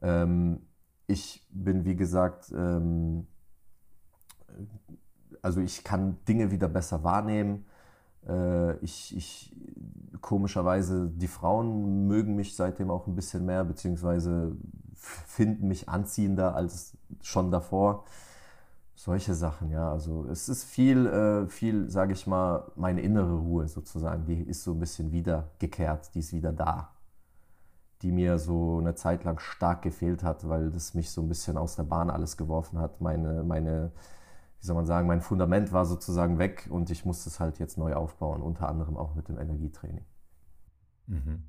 Ähm, 0.03 0.61
ich 1.07 1.47
bin, 1.51 1.85
wie 1.85 1.97
gesagt, 1.97 2.53
ähm, 2.57 3.27
also 5.43 5.61
ich 5.61 5.85
kann 5.85 6.17
Dinge 6.27 6.51
wieder 6.51 6.69
besser 6.69 7.05
wahrnehmen. 7.05 7.67
Äh, 8.27 8.77
ich, 8.79 9.17
ich, 9.17 9.57
komischerweise, 10.21 11.11
die 11.11 11.29
Frauen 11.29 12.07
mögen 12.07 12.35
mich 12.35 12.57
seitdem 12.57 12.91
auch 12.91 13.07
ein 13.07 13.15
bisschen 13.15 13.45
mehr, 13.45 13.65
beziehungsweise 13.65 14.57
finden 14.95 15.69
mich 15.69 15.89
anziehender 15.89 16.55
als 16.55 16.97
schon 17.21 17.51
davor. 17.51 18.05
Solche 18.97 19.35
Sachen, 19.35 19.71
ja. 19.71 19.91
Also 19.91 20.27
es 20.31 20.49
ist 20.49 20.65
viel, 20.65 21.07
äh, 21.07 21.47
viel, 21.49 21.91
sage 21.91 22.13
ich 22.15 22.27
mal, 22.27 22.71
meine 22.77 23.03
innere 23.03 23.37
Ruhe 23.37 23.69
sozusagen, 23.69 24.25
die 24.25 24.41
ist 24.41 24.63
so 24.63 24.73
ein 24.73 24.81
bisschen 24.81 25.13
wiedergekehrt, 25.13 26.15
die 26.15 26.21
ist 26.21 26.33
wieder 26.33 26.53
da. 26.53 26.94
Die 28.05 28.13
mir 28.13 28.39
so 28.39 28.79
eine 28.79 28.95
Zeit 28.95 29.25
lang 29.25 29.41
stark 29.41 29.81
gefehlt 29.81 30.23
hat, 30.23 30.47
weil 30.47 30.71
das 30.71 30.93
mich 30.93 31.11
so 31.11 31.23
ein 31.23 31.29
bisschen 31.29 31.57
aus 31.57 31.75
der 31.75 31.85
Bahn 31.85 32.11
alles 32.11 32.37
geworfen 32.37 32.79
hat. 32.79 33.01
Meine, 33.01 33.43
meine, 33.45 33.93
wie 34.61 34.67
soll 34.67 34.77
man 34.77 34.85
sagen, 34.85 35.09
mein 35.09 35.23
Fundament 35.23 35.73
war 35.73 35.87
sozusagen 35.87 36.39
weg 36.39 36.69
und 36.69 36.91
ich 36.91 37.07
musste 37.07 37.31
es 37.31 37.41
halt 37.41 37.59
jetzt 37.59 37.79
neu 37.79 37.95
aufbauen, 37.95 38.43
unter 38.43 38.69
anderem 38.69 38.99
auch 38.99 39.15
mit 39.15 39.29
dem 39.29 39.39
Energietraining. 39.39 40.05
Mhm. 41.07 41.45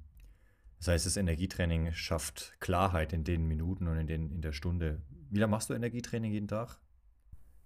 Das 0.78 0.88
heißt, 0.88 1.06
das 1.06 1.18
Energietraining 1.18 1.92
schafft 1.92 2.56
Klarheit 2.62 3.12
in 3.12 3.26
den 3.26 3.50
Minuten 3.50 3.90
und 3.90 3.98
in, 3.98 4.08
den, 4.08 4.32
in 4.32 4.42
der 4.42 4.54
Stunde. 4.54 5.02
Wie 5.30 5.40
lange 5.40 5.52
machst 5.52 5.70
du 5.70 5.74
Energietraining 5.74 6.32
jeden 6.32 6.48
Tag? 6.48 6.80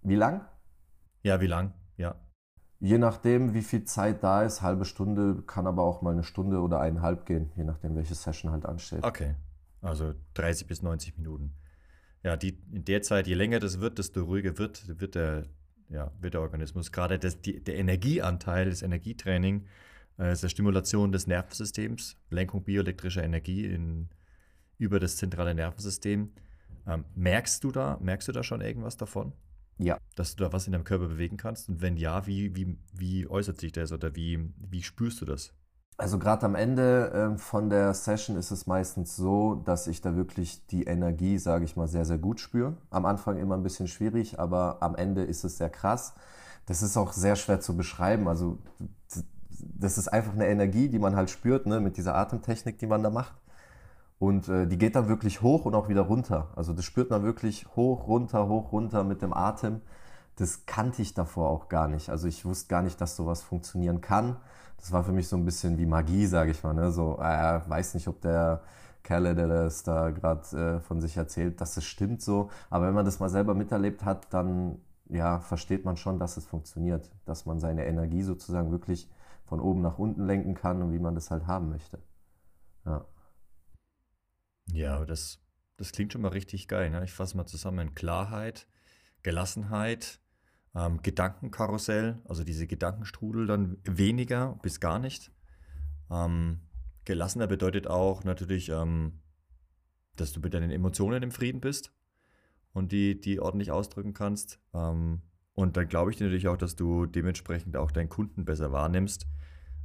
Wie 0.02 0.16
lang? 0.16 0.44
Ja, 1.22 1.40
wie 1.40 1.46
lang? 1.46 1.74
Ja. 1.96 2.16
Je 2.80 2.96
nachdem, 2.96 3.52
wie 3.52 3.62
viel 3.62 3.84
Zeit 3.84 4.24
da 4.24 4.42
ist, 4.42 4.62
halbe 4.62 4.86
Stunde, 4.86 5.42
kann 5.46 5.66
aber 5.66 5.82
auch 5.82 6.00
mal 6.00 6.12
eine 6.12 6.24
Stunde 6.24 6.60
oder 6.60 6.80
eineinhalb 6.80 7.26
gehen, 7.26 7.52
je 7.54 7.64
nachdem, 7.64 7.94
welche 7.94 8.14
Session 8.14 8.50
halt 8.50 8.64
ansteht. 8.64 9.04
Okay, 9.04 9.36
also 9.82 10.14
30 10.34 10.66
bis 10.66 10.82
90 10.82 11.18
Minuten. 11.18 11.52
Ja, 12.22 12.36
die, 12.36 12.58
in 12.72 12.84
der 12.86 13.02
Zeit, 13.02 13.26
je 13.26 13.34
länger 13.34 13.60
das 13.60 13.80
wird, 13.80 13.98
desto 13.98 14.22
ruhiger 14.24 14.56
wird, 14.56 14.98
wird 14.98 15.14
der, 15.14 15.44
ja, 15.90 16.10
wird 16.20 16.34
der 16.34 16.40
Organismus. 16.40 16.90
Gerade 16.90 17.18
das, 17.18 17.40
die, 17.42 17.62
der 17.62 17.76
Energieanteil, 17.76 18.70
das 18.70 18.80
Energietraining, 18.80 19.66
äh, 20.18 20.32
ist 20.32 20.42
der 20.42 20.48
Stimulation 20.48 21.12
des 21.12 21.26
Nervensystems, 21.26 22.16
Lenkung 22.30 22.64
bioelektrischer 22.64 23.22
Energie 23.22 23.66
in, 23.66 24.08
über 24.78 25.00
das 25.00 25.16
zentrale 25.16 25.54
Nervensystem. 25.54 26.32
Ähm, 26.86 27.04
merkst 27.14 27.62
du 27.62 27.72
da, 27.72 27.98
merkst 28.00 28.28
du 28.28 28.32
da 28.32 28.42
schon 28.42 28.62
irgendwas 28.62 28.96
davon? 28.96 29.32
Ja. 29.80 29.98
Dass 30.14 30.36
du 30.36 30.44
da 30.44 30.52
was 30.52 30.66
in 30.66 30.72
deinem 30.72 30.84
Körper 30.84 31.08
bewegen 31.08 31.36
kannst? 31.36 31.68
Und 31.68 31.80
wenn 31.80 31.96
ja, 31.96 32.26
wie, 32.26 32.54
wie, 32.54 32.78
wie 32.92 33.26
äußert 33.26 33.58
sich 33.58 33.72
das 33.72 33.92
oder 33.92 34.14
wie, 34.14 34.52
wie 34.58 34.82
spürst 34.82 35.20
du 35.22 35.24
das? 35.24 35.54
Also 35.96 36.18
gerade 36.18 36.46
am 36.46 36.54
Ende 36.54 37.32
äh, 37.34 37.38
von 37.38 37.68
der 37.68 37.92
Session 37.94 38.36
ist 38.36 38.50
es 38.50 38.66
meistens 38.66 39.16
so, 39.16 39.54
dass 39.54 39.86
ich 39.86 40.00
da 40.00 40.16
wirklich 40.16 40.66
die 40.66 40.84
Energie, 40.84 41.38
sage 41.38 41.64
ich 41.64 41.76
mal, 41.76 41.88
sehr, 41.88 42.04
sehr 42.04 42.18
gut 42.18 42.40
spüre. 42.40 42.76
Am 42.90 43.04
Anfang 43.04 43.38
immer 43.38 43.56
ein 43.56 43.62
bisschen 43.62 43.86
schwierig, 43.86 44.38
aber 44.38 44.78
am 44.82 44.94
Ende 44.94 45.24
ist 45.24 45.44
es 45.44 45.58
sehr 45.58 45.70
krass. 45.70 46.14
Das 46.66 46.82
ist 46.82 46.96
auch 46.96 47.12
sehr 47.12 47.36
schwer 47.36 47.60
zu 47.60 47.76
beschreiben. 47.76 48.28
Also 48.28 48.58
das 49.58 49.98
ist 49.98 50.08
einfach 50.08 50.32
eine 50.32 50.46
Energie, 50.46 50.88
die 50.88 50.98
man 50.98 51.16
halt 51.16 51.30
spürt, 51.30 51.66
ne, 51.66 51.80
mit 51.80 51.96
dieser 51.96 52.14
Atemtechnik, 52.14 52.78
die 52.78 52.86
man 52.86 53.02
da 53.02 53.10
macht. 53.10 53.34
Und 54.20 54.48
äh, 54.48 54.68
die 54.68 54.78
geht 54.78 54.94
dann 54.94 55.08
wirklich 55.08 55.42
hoch 55.42 55.64
und 55.64 55.74
auch 55.74 55.88
wieder 55.88 56.02
runter. 56.02 56.50
Also 56.54 56.72
das 56.72 56.84
spürt 56.84 57.10
man 57.10 57.24
wirklich 57.24 57.66
hoch, 57.74 58.06
runter, 58.06 58.46
hoch, 58.48 58.70
runter 58.70 59.02
mit 59.02 59.22
dem 59.22 59.32
Atem. 59.32 59.80
Das 60.36 60.66
kannte 60.66 61.02
ich 61.02 61.14
davor 61.14 61.50
auch 61.50 61.68
gar 61.68 61.88
nicht. 61.88 62.10
Also 62.10 62.28
ich 62.28 62.44
wusste 62.44 62.68
gar 62.68 62.82
nicht, 62.82 63.00
dass 63.00 63.16
sowas 63.16 63.42
funktionieren 63.42 64.00
kann 64.00 64.36
das 64.80 64.92
war 64.92 65.04
für 65.04 65.12
mich 65.12 65.28
so 65.28 65.36
ein 65.36 65.44
bisschen 65.44 65.78
wie 65.78 65.86
Magie, 65.86 66.26
sage 66.26 66.50
ich 66.50 66.62
mal. 66.62 66.74
Ne? 66.74 66.90
So, 66.90 67.18
äh, 67.18 67.60
weiß 67.68 67.94
nicht, 67.94 68.08
ob 68.08 68.20
der 68.22 68.62
Kerle, 69.02 69.34
der 69.34 69.48
das 69.48 69.82
da 69.82 70.10
gerade 70.10 70.56
äh, 70.56 70.80
von 70.80 71.00
sich 71.00 71.16
erzählt, 71.16 71.60
dass 71.60 71.76
es 71.76 71.84
stimmt 71.84 72.22
so. 72.22 72.50
Aber 72.70 72.86
wenn 72.86 72.94
man 72.94 73.04
das 73.04 73.20
mal 73.20 73.28
selber 73.28 73.54
miterlebt 73.54 74.04
hat, 74.04 74.32
dann 74.32 74.78
ja, 75.08 75.40
versteht 75.40 75.84
man 75.84 75.96
schon, 75.96 76.18
dass 76.18 76.36
es 76.36 76.46
funktioniert. 76.46 77.10
Dass 77.26 77.46
man 77.46 77.60
seine 77.60 77.86
Energie 77.86 78.22
sozusagen 78.22 78.70
wirklich 78.70 79.10
von 79.44 79.60
oben 79.60 79.82
nach 79.82 79.98
unten 79.98 80.24
lenken 80.24 80.54
kann 80.54 80.82
und 80.82 80.92
wie 80.92 80.98
man 80.98 81.14
das 81.14 81.30
halt 81.30 81.46
haben 81.46 81.70
möchte. 81.70 81.98
Ja. 82.86 83.04
Ja, 84.72 85.04
das, 85.04 85.40
das 85.76 85.92
klingt 85.92 86.12
schon 86.12 86.22
mal 86.22 86.28
richtig 86.28 86.68
geil. 86.68 86.90
Ne? 86.90 87.04
Ich 87.04 87.12
fasse 87.12 87.36
mal 87.36 87.46
zusammen. 87.46 87.94
Klarheit, 87.94 88.66
Gelassenheit, 89.22 90.20
ähm, 90.74 91.02
Gedankenkarussell, 91.02 92.20
also 92.24 92.44
diese 92.44 92.66
Gedankenstrudel 92.66 93.46
dann 93.46 93.78
weniger 93.84 94.58
bis 94.62 94.80
gar 94.80 94.98
nicht. 94.98 95.32
Ähm, 96.10 96.60
gelassener 97.04 97.46
bedeutet 97.46 97.86
auch 97.86 98.24
natürlich, 98.24 98.68
ähm, 98.68 99.20
dass 100.16 100.32
du 100.32 100.40
mit 100.40 100.54
deinen 100.54 100.70
Emotionen 100.70 101.22
im 101.22 101.30
Frieden 101.30 101.60
bist 101.60 101.92
und 102.72 102.92
die, 102.92 103.20
die 103.20 103.40
ordentlich 103.40 103.70
ausdrücken 103.70 104.14
kannst. 104.14 104.60
Ähm, 104.74 105.22
und 105.54 105.76
dann 105.76 105.88
glaube 105.88 106.10
ich 106.10 106.16
dir 106.16 106.24
natürlich 106.24 106.48
auch, 106.48 106.56
dass 106.56 106.76
du 106.76 107.06
dementsprechend 107.06 107.76
auch 107.76 107.90
deinen 107.90 108.08
Kunden 108.08 108.44
besser 108.44 108.72
wahrnimmst, 108.72 109.26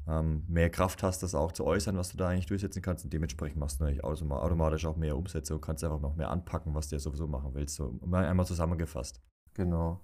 mehr 0.05 0.69
Kraft 0.69 1.01
hast, 1.01 1.23
das 1.23 1.33
auch 1.33 1.51
zu 1.51 1.65
äußern, 1.65 1.97
was 1.97 2.09
du 2.09 2.17
da 2.17 2.29
eigentlich 2.29 2.45
durchsetzen 2.45 2.81
kannst. 2.81 3.05
Und 3.05 3.13
dementsprechend 3.13 3.59
machst 3.59 3.79
du 3.79 3.85
natürlich 3.85 4.03
automatisch 4.03 4.85
auch 4.85 4.97
mehr 4.97 5.17
Umsätze 5.17 5.55
und 5.55 5.61
kannst 5.61 5.83
einfach 5.83 5.99
noch 5.99 6.15
mehr 6.15 6.29
anpacken, 6.29 6.75
was 6.75 6.89
du 6.89 6.95
ja 6.95 6.99
sowieso 6.99 7.27
machen 7.27 7.51
willst. 7.53 7.75
So 7.75 7.99
einmal 8.11 8.45
zusammengefasst. 8.45 9.21
Genau. 9.55 10.01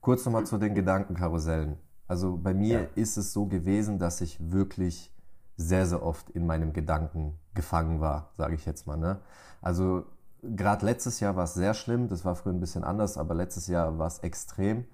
Kurz 0.00 0.24
nochmal 0.24 0.44
zu 0.44 0.58
den 0.58 0.74
Gedankenkarussellen. 0.74 1.78
Also 2.06 2.36
bei 2.36 2.54
mir 2.54 2.80
ja. 2.80 2.88
ist 2.94 3.16
es 3.16 3.32
so 3.32 3.46
gewesen, 3.46 3.98
dass 3.98 4.20
ich 4.20 4.38
wirklich 4.40 5.14
sehr, 5.56 5.86
sehr 5.86 6.02
oft 6.02 6.30
in 6.30 6.46
meinem 6.46 6.72
Gedanken 6.72 7.38
gefangen 7.54 8.00
war, 8.00 8.30
sage 8.36 8.54
ich 8.54 8.64
jetzt 8.64 8.86
mal. 8.86 8.96
Ne? 8.96 9.20
Also 9.60 10.04
gerade 10.42 10.86
letztes 10.86 11.20
Jahr 11.20 11.36
war 11.36 11.44
es 11.44 11.54
sehr 11.54 11.74
schlimm, 11.74 12.08
das 12.08 12.24
war 12.24 12.36
früher 12.36 12.52
ein 12.52 12.60
bisschen 12.60 12.84
anders, 12.84 13.18
aber 13.18 13.34
letztes 13.34 13.66
Jahr 13.66 13.98
war 13.98 14.06
es 14.06 14.20
extrem, 14.20 14.84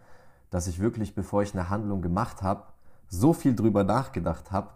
dass 0.50 0.66
ich 0.66 0.80
wirklich, 0.80 1.14
bevor 1.14 1.42
ich 1.42 1.54
eine 1.54 1.68
Handlung 1.68 2.00
gemacht 2.02 2.42
habe, 2.42 2.64
so 3.18 3.32
viel 3.32 3.54
drüber 3.54 3.84
nachgedacht 3.84 4.52
habe, 4.52 4.70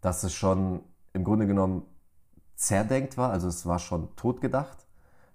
dass 0.00 0.24
es 0.24 0.32
schon 0.32 0.80
im 1.12 1.24
Grunde 1.24 1.46
genommen 1.46 1.82
zerdenkt 2.54 3.16
war, 3.16 3.30
also 3.30 3.48
es 3.48 3.66
war 3.66 3.78
schon 3.78 4.14
totgedacht. 4.16 4.86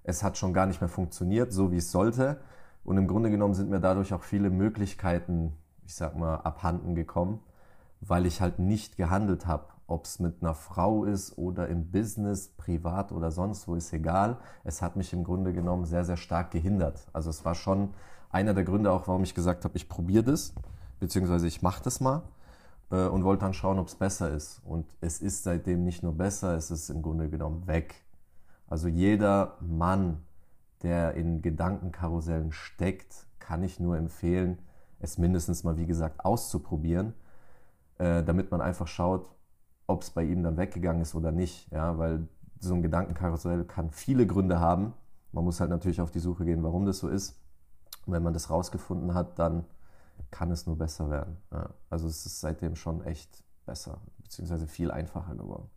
Es 0.04 0.23
hat 0.23 0.38
schon 0.38 0.54
gar 0.54 0.65
nicht 0.65 0.82
mehr 0.82 0.89
funktioniert, 0.89 1.54
so 1.54 1.71
wie 1.71 1.78
es 1.78 1.91
sollte. 1.91 2.41
Und 2.84 2.97
im 2.97 3.08
Grunde 3.08 3.30
genommen 3.30 3.54
sind 3.54 3.69
mir 3.69 3.80
dadurch 3.80 4.13
auch 4.13 4.23
viele 4.23 4.49
Möglichkeiten, 4.49 5.54
ich 5.86 5.93
sag 5.95 6.15
mal, 6.15 6.38
abhanden 6.38 6.95
gekommen, 6.95 7.39
weil 7.99 8.25
ich 8.25 8.41
halt 8.41 8.58
nicht 8.58 8.97
gehandelt 8.97 9.45
habe. 9.45 9.65
Ob 9.86 10.06
es 10.06 10.19
mit 10.19 10.41
einer 10.41 10.56
Frau 10.56 11.04
ist 11.04 11.38
oder 11.38 11.67
im 11.67 11.91
Business, 11.91 12.47
privat 12.47 13.12
oder 13.12 13.30
sonst 13.30 13.67
wo, 13.67 13.75
ist 13.75 13.93
egal. 13.93 14.38
Es 14.63 14.82
hat 14.82 14.95
mich 14.95 15.13
im 15.13 15.23
Grunde 15.23 15.54
genommen 15.54 15.86
sehr, 15.86 16.06
sehr 16.06 16.17
stark 16.17 16.49
gehindert. 16.52 17.08
Also 17.13 17.30
es 17.30 17.45
war 17.45 17.54
schon 17.54 17.93
einer 18.32 18.54
der 18.54 18.63
Gründe 18.63 18.91
auch, 18.91 19.08
warum 19.08 19.23
ich 19.23 19.36
gesagt 19.36 19.65
habe, 19.65 19.75
ich 19.75 19.89
probiere 19.89 20.23
das, 20.23 20.54
beziehungsweise 20.99 21.45
ich 21.45 21.62
mache 21.62 21.84
das 21.84 21.99
mal 21.99 22.23
äh, 22.91 23.08
und 23.08 23.23
wollte 23.23 23.45
dann 23.45 23.54
schauen, 23.54 23.80
ob 23.80 23.88
es 23.88 23.95
besser 23.95 24.30
ist. 24.30 24.62
Und 24.65 24.86
es 25.01 25.21
ist 25.21 25.43
seitdem 25.43 25.84
nicht 25.84 26.04
nur 26.04 26.13
besser, 26.13 26.56
es 26.56 26.69
ist 26.71 26.89
im 26.89 27.01
Grunde 27.01 27.30
genommen 27.30 27.65
weg. 27.67 27.95
Also 28.67 28.88
jeder 28.88 29.58
Mann, 29.62 30.23
der 30.84 31.15
in 31.15 31.41
Gedankenkarussellen 31.41 32.51
steckt, 32.51 33.27
kann 33.39 33.63
ich 33.63 33.80
nur 33.80 33.97
empfehlen, 33.97 34.60
es 34.99 35.17
mindestens 35.17 35.63
mal, 35.63 35.77
wie 35.77 35.86
gesagt, 35.88 36.23
auszuprobieren, 36.23 37.13
äh, 37.97 38.23
damit 38.23 38.51
man 38.51 38.62
einfach 38.62 38.88
schaut, 38.88 39.27
ob 39.88 40.04
es 40.04 40.12
bei 40.12 40.23
ihm 40.23 40.43
dann 40.43 40.58
weggegangen 40.58 41.01
ist 41.01 41.15
oder 41.15 41.32
nicht. 41.32 41.71
Ja, 41.71 41.97
weil 41.97 42.27
so 42.60 42.75
ein 42.75 42.84
Gedankenkarussell 42.84 43.65
kann 43.65 43.91
viele 43.91 44.27
Gründe 44.27 44.60
haben. 44.60 44.93
Man 45.32 45.43
muss 45.43 45.60
halt 45.60 45.69
natürlich 45.69 46.01
auf 46.01 46.12
die 46.12 46.19
Suche 46.19 46.45
gehen, 46.45 46.63
warum 46.63 46.86
das 46.86 46.99
so 46.99 47.10
ist. 47.10 47.39
Und 48.06 48.13
wenn 48.13 48.23
man 48.23 48.34
das 48.34 48.49
rausgefunden 48.49 49.13
hat, 49.13 49.39
dann 49.39 49.65
kann 50.32 50.52
es 50.52 50.65
nur 50.65 50.78
besser 50.78 51.10
werden. 51.10 51.38
Ja, 51.52 51.74
also 51.89 52.08
es 52.08 52.26
ist 52.26 52.39
seitdem 52.39 52.76
schon 52.76 53.04
echt 53.04 53.44
besser, 53.65 54.02
beziehungsweise 54.24 54.67
viel 54.67 54.89
einfacher 54.89 55.36
geworden. 55.36 55.70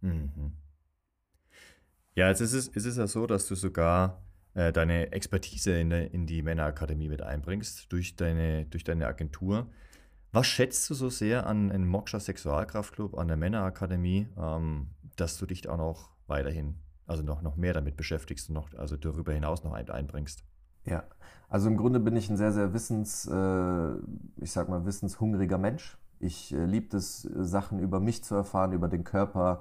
Mhm. 0.00 0.52
Ja, 2.14 2.28
jetzt 2.28 2.40
ist 2.40 2.52
es, 2.52 2.68
ist 2.68 2.84
es 2.84 2.96
ja 2.96 3.06
so, 3.06 3.26
dass 3.26 3.48
du 3.48 3.54
sogar 3.54 4.22
äh, 4.54 4.72
deine 4.72 5.12
Expertise 5.12 5.78
in, 5.78 5.90
der, 5.90 6.12
in 6.12 6.26
die 6.26 6.42
Männerakademie 6.42 7.08
mit 7.08 7.22
einbringst 7.22 7.90
durch 7.92 8.16
deine, 8.16 8.66
durch 8.66 8.84
deine 8.84 9.06
Agentur. 9.06 9.68
Was 10.30 10.46
schätzt 10.46 10.88
du 10.90 10.94
so 10.94 11.10
sehr 11.10 11.46
an 11.46 11.70
einem 11.70 11.88
Moksha 11.88 12.20
Sexualkraftclub, 12.20 13.16
an 13.16 13.28
der 13.28 13.36
Männerakademie, 13.36 14.28
ähm, 14.36 14.90
dass 15.16 15.38
du 15.38 15.46
dich 15.46 15.68
auch 15.68 15.76
noch 15.76 16.10
weiterhin, 16.26 16.76
also 17.06 17.22
noch, 17.22 17.42
noch 17.42 17.56
mehr 17.56 17.72
damit 17.72 17.96
beschäftigst 17.96 18.48
und 18.48 18.54
noch, 18.54 18.74
also 18.74 18.96
darüber 18.96 19.32
hinaus 19.32 19.64
noch 19.64 19.72
ein, 19.72 19.88
einbringst? 19.90 20.44
Ja, 20.84 21.04
also 21.48 21.68
im 21.68 21.76
Grunde 21.76 22.00
bin 22.00 22.16
ich 22.16 22.28
ein 22.30 22.36
sehr, 22.36 22.52
sehr 22.52 22.72
wissens, 22.72 23.26
äh, 23.26 23.92
ich 24.36 24.52
sag 24.52 24.68
mal, 24.68 24.84
wissenshungriger 24.86 25.58
Mensch. 25.58 25.96
Ich 26.20 26.52
äh, 26.52 26.64
liebe 26.64 26.96
es, 26.96 27.22
Sachen 27.22 27.78
über 27.78 28.00
mich 28.00 28.24
zu 28.24 28.34
erfahren, 28.34 28.72
über 28.72 28.88
den 28.88 29.04
Körper, 29.04 29.60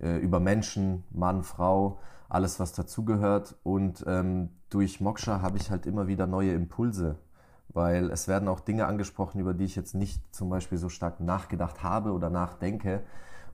äh, 0.00 0.18
über 0.18 0.40
Menschen, 0.40 1.04
Mann, 1.10 1.42
Frau, 1.42 2.00
alles 2.28 2.60
was 2.60 2.72
dazugehört. 2.72 3.56
Und 3.62 4.04
ähm, 4.06 4.50
durch 4.70 5.00
Moksha 5.00 5.42
habe 5.42 5.58
ich 5.58 5.70
halt 5.70 5.86
immer 5.86 6.08
wieder 6.08 6.26
neue 6.26 6.52
Impulse, 6.52 7.16
weil 7.68 8.10
es 8.10 8.28
werden 8.28 8.48
auch 8.48 8.60
Dinge 8.60 8.86
angesprochen, 8.86 9.40
über 9.40 9.54
die 9.54 9.64
ich 9.64 9.76
jetzt 9.76 9.94
nicht 9.94 10.22
zum 10.34 10.48
Beispiel 10.48 10.78
so 10.78 10.88
stark 10.88 11.20
nachgedacht 11.20 11.82
habe 11.82 12.12
oder 12.12 12.30
nachdenke. 12.30 13.02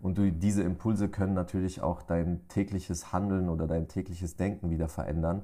Und 0.01 0.19
diese 0.43 0.63
Impulse 0.63 1.09
können 1.09 1.35
natürlich 1.35 1.81
auch 1.81 2.03
dein 2.03 2.47
tägliches 2.49 3.13
Handeln 3.13 3.49
oder 3.49 3.67
dein 3.67 3.89
tägliches 3.89 4.37
Denken 4.37 4.71
wieder 4.71 4.89
verändern. 4.89 5.43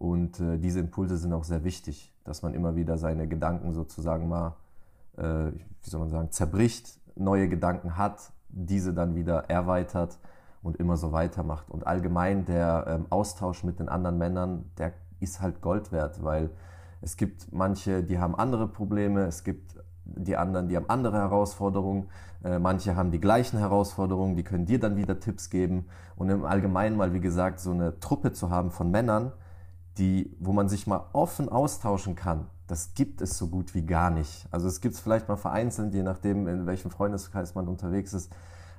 Und 0.00 0.40
äh, 0.40 0.56
diese 0.56 0.80
Impulse 0.80 1.18
sind 1.18 1.34
auch 1.34 1.44
sehr 1.44 1.62
wichtig, 1.62 2.10
dass 2.24 2.40
man 2.40 2.54
immer 2.54 2.74
wieder 2.74 2.96
seine 2.96 3.28
Gedanken 3.28 3.74
sozusagen 3.74 4.30
mal, 4.30 4.56
äh, 5.18 5.52
wie 5.52 5.90
soll 5.90 6.00
man 6.00 6.08
sagen, 6.08 6.30
zerbricht, 6.30 6.98
neue 7.16 7.50
Gedanken 7.50 7.98
hat, 7.98 8.32
diese 8.48 8.94
dann 8.94 9.14
wieder 9.14 9.50
erweitert 9.50 10.18
und 10.62 10.78
immer 10.78 10.96
so 10.96 11.12
weitermacht. 11.12 11.70
Und 11.70 11.86
allgemein 11.86 12.46
der 12.46 12.86
ähm, 12.88 13.06
Austausch 13.10 13.62
mit 13.62 13.78
den 13.78 13.90
anderen 13.90 14.16
Männern, 14.16 14.70
der 14.78 14.94
ist 15.20 15.42
halt 15.42 15.60
Gold 15.60 15.92
wert, 15.92 16.24
weil 16.24 16.48
es 17.02 17.18
gibt 17.18 17.52
manche, 17.52 18.02
die 18.02 18.18
haben 18.18 18.34
andere 18.34 18.68
Probleme, 18.68 19.26
es 19.26 19.44
gibt 19.44 19.74
die 20.06 20.38
anderen, 20.38 20.68
die 20.68 20.76
haben 20.76 20.88
andere 20.88 21.18
Herausforderungen, 21.18 22.08
äh, 22.42 22.58
manche 22.58 22.96
haben 22.96 23.10
die 23.10 23.20
gleichen 23.20 23.58
Herausforderungen, 23.58 24.34
die 24.34 24.44
können 24.44 24.64
dir 24.64 24.80
dann 24.80 24.96
wieder 24.96 25.20
Tipps 25.20 25.50
geben. 25.50 25.88
Und 26.16 26.30
im 26.30 26.46
Allgemeinen 26.46 26.96
mal, 26.96 27.12
wie 27.12 27.20
gesagt, 27.20 27.60
so 27.60 27.72
eine 27.72 28.00
Truppe 28.00 28.32
zu 28.32 28.48
haben 28.48 28.70
von 28.70 28.90
Männern, 28.90 29.32
die, 29.98 30.36
wo 30.38 30.52
man 30.52 30.68
sich 30.68 30.86
mal 30.86 31.06
offen 31.12 31.48
austauschen 31.48 32.14
kann, 32.14 32.46
das 32.66 32.94
gibt 32.94 33.20
es 33.20 33.36
so 33.36 33.48
gut 33.48 33.74
wie 33.74 33.84
gar 33.84 34.10
nicht. 34.10 34.46
Also 34.50 34.68
es 34.68 34.80
gibt 34.80 34.94
es 34.94 35.00
vielleicht 35.00 35.28
mal 35.28 35.36
vereinzelt, 35.36 35.92
je 35.92 36.02
nachdem, 36.02 36.46
in 36.46 36.66
welchem 36.66 36.90
Freundeskreis 36.90 37.54
man 37.54 37.66
unterwegs 37.68 38.12
ist. 38.12 38.32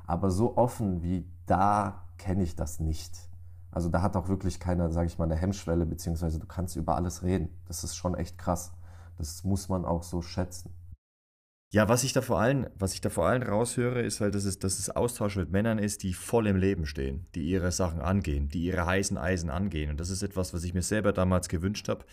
Aber 0.07 0.31
so 0.31 0.57
offen 0.57 1.03
wie 1.03 1.25
da 1.45 2.03
kenne 2.17 2.43
ich 2.43 2.55
das 2.55 2.79
nicht. 2.79 3.29
Also 3.71 3.89
da 3.89 4.01
hat 4.01 4.15
auch 4.15 4.27
wirklich 4.27 4.59
keiner, 4.59 4.91
sage 4.91 5.07
ich 5.07 5.17
mal, 5.17 5.25
eine 5.25 5.35
Hemmschwelle, 5.35 5.85
beziehungsweise 5.85 6.39
du 6.39 6.47
kannst 6.47 6.75
über 6.75 6.95
alles 6.95 7.23
reden. 7.23 7.49
Das 7.67 7.83
ist 7.83 7.95
schon 7.95 8.15
echt 8.15 8.37
krass. 8.37 8.71
Das 9.17 9.43
muss 9.43 9.69
man 9.69 9.85
auch 9.85 10.03
so 10.03 10.21
schätzen. 10.21 10.73
Ja, 11.73 11.87
was 11.87 12.03
ich 12.03 12.11
da 12.11 12.21
vor 12.21 12.41
allem, 12.41 12.67
was 12.75 12.93
ich 12.93 12.99
da 12.99 13.09
vor 13.09 13.27
allem 13.27 13.43
raushöre, 13.43 14.01
ist 14.01 14.19
halt, 14.19 14.35
dass 14.35 14.43
es, 14.43 14.59
dass 14.59 14.77
es 14.77 14.89
Austausch 14.89 15.37
mit 15.37 15.51
Männern 15.51 15.79
ist, 15.79 16.03
die 16.03 16.13
voll 16.13 16.47
im 16.47 16.57
Leben 16.57 16.85
stehen, 16.85 17.25
die 17.33 17.43
ihre 17.43 17.71
Sachen 17.71 18.01
angehen, 18.01 18.49
die 18.49 18.65
ihre 18.65 18.85
heißen 18.85 19.17
Eisen 19.17 19.49
angehen. 19.49 19.89
Und 19.89 19.97
das 20.01 20.09
ist 20.09 20.21
etwas, 20.21 20.53
was 20.53 20.65
ich 20.65 20.73
mir 20.73 20.81
selber 20.81 21.13
damals 21.13 21.47
gewünscht 21.47 21.87
habe, 21.87 22.03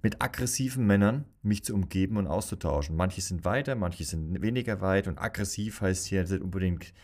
mit 0.00 0.22
aggressiven 0.22 0.86
Männern 0.86 1.26
mich 1.42 1.62
zu 1.62 1.74
umgeben 1.74 2.16
und 2.16 2.26
auszutauschen. 2.26 2.96
Manche 2.96 3.20
sind 3.20 3.44
weiter, 3.44 3.74
manche 3.74 4.04
sind 4.04 4.40
weniger 4.40 4.80
weit 4.80 5.06
und 5.08 5.18
aggressiv 5.18 5.82
heißt 5.82 6.06
hier 6.06 6.22
nicht 6.22 6.40
unbedingt 6.40 6.94